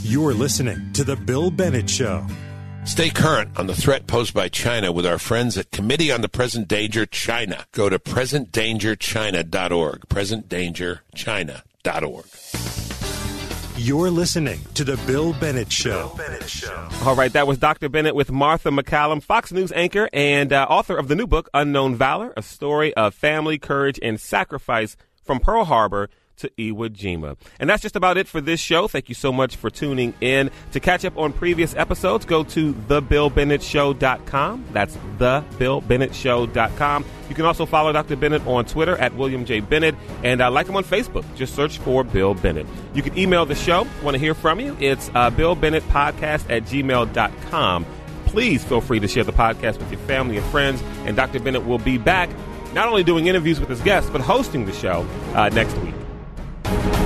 You're 0.02 0.34
listening 0.34 0.92
to 0.94 1.04
The 1.04 1.16
Bill 1.16 1.50
Bennett 1.50 1.88
Show. 1.88 2.26
Stay 2.84 3.10
current 3.10 3.58
on 3.58 3.66
the 3.66 3.74
threat 3.74 4.06
posed 4.06 4.32
by 4.32 4.48
China 4.48 4.90
with 4.90 5.06
our 5.06 5.18
friends 5.18 5.58
at 5.58 5.70
Committee 5.70 6.10
on 6.10 6.22
the 6.22 6.28
Present 6.28 6.66
Danger 6.66 7.06
China. 7.06 7.66
Go 7.72 7.88
to 7.88 7.98
presentdangerchina.org. 7.98 10.08
Presentdangerchina.org. 11.82 12.26
You're 13.76 14.10
listening 14.10 14.60
to 14.74 14.84
The 14.84 14.98
Bill 15.06 15.32
Bennett 15.32 15.72
Show. 15.72 16.08
Bill 16.08 16.26
Bennett 16.26 16.48
Show. 16.48 16.88
All 17.02 17.16
right, 17.16 17.32
that 17.32 17.46
was 17.46 17.56
Dr. 17.56 17.88
Bennett 17.88 18.14
with 18.14 18.30
Martha 18.30 18.68
MacCallum, 18.68 19.22
Fox 19.22 19.52
News 19.52 19.72
anchor 19.72 20.08
and 20.12 20.52
uh, 20.52 20.66
author 20.68 20.96
of 20.98 21.08
the 21.08 21.14
new 21.14 21.26
book, 21.26 21.48
Unknown 21.54 21.96
Valor, 21.96 22.34
a 22.36 22.42
story 22.42 22.92
of 22.94 23.14
family, 23.14 23.58
courage, 23.58 23.98
and 24.02 24.20
sacrifice 24.20 24.96
from 25.24 25.40
Pearl 25.40 25.64
Harbor 25.64 26.10
to 26.40 26.50
Iwo 26.58 26.88
Jima. 26.88 27.36
And 27.58 27.70
that's 27.70 27.82
just 27.82 27.96
about 27.96 28.16
it 28.18 28.28
for 28.28 28.40
this 28.40 28.60
show. 28.60 28.88
Thank 28.88 29.08
you 29.08 29.14
so 29.14 29.32
much 29.32 29.56
for 29.56 29.70
tuning 29.70 30.14
in. 30.20 30.50
To 30.72 30.80
catch 30.80 31.04
up 31.04 31.16
on 31.16 31.32
previous 31.32 31.74
episodes, 31.74 32.24
go 32.24 32.44
to 32.44 32.72
thebillbennettshow.com. 32.74 34.64
That's 34.72 34.96
thebillbennettshow.com. 35.18 37.04
You 37.28 37.34
can 37.34 37.44
also 37.44 37.66
follow 37.66 37.92
Dr. 37.92 38.16
Bennett 38.16 38.46
on 38.46 38.64
Twitter 38.64 38.96
at 38.96 39.14
William 39.14 39.44
J. 39.44 39.60
Bennett 39.60 39.94
and 40.24 40.40
uh, 40.42 40.50
like 40.50 40.66
him 40.66 40.76
on 40.76 40.84
Facebook. 40.84 41.24
Just 41.36 41.54
search 41.54 41.78
for 41.78 42.02
Bill 42.04 42.34
Bennett. 42.34 42.66
You 42.94 43.02
can 43.02 43.16
email 43.16 43.46
the 43.46 43.54
show. 43.54 43.86
Want 44.02 44.14
to 44.14 44.18
hear 44.18 44.34
from 44.34 44.58
you? 44.60 44.76
It's 44.80 45.08
uh, 45.10 45.30
billbennettpodcast 45.30 46.50
at 46.50 46.64
gmail.com. 46.64 47.86
Please 48.26 48.64
feel 48.64 48.80
free 48.80 49.00
to 49.00 49.08
share 49.08 49.24
the 49.24 49.32
podcast 49.32 49.78
with 49.78 49.90
your 49.90 50.00
family 50.02 50.36
and 50.36 50.46
friends. 50.46 50.82
And 51.04 51.16
Dr. 51.16 51.40
Bennett 51.40 51.66
will 51.66 51.78
be 51.78 51.98
back 51.98 52.30
not 52.72 52.88
only 52.88 53.02
doing 53.02 53.26
interviews 53.26 53.58
with 53.58 53.68
his 53.68 53.80
guests, 53.80 54.10
but 54.10 54.20
hosting 54.20 54.66
the 54.66 54.72
show 54.72 55.06
uh, 55.34 55.48
next 55.48 55.76
week. 55.78 55.94
Thank 56.62 56.94
you. 56.94 56.99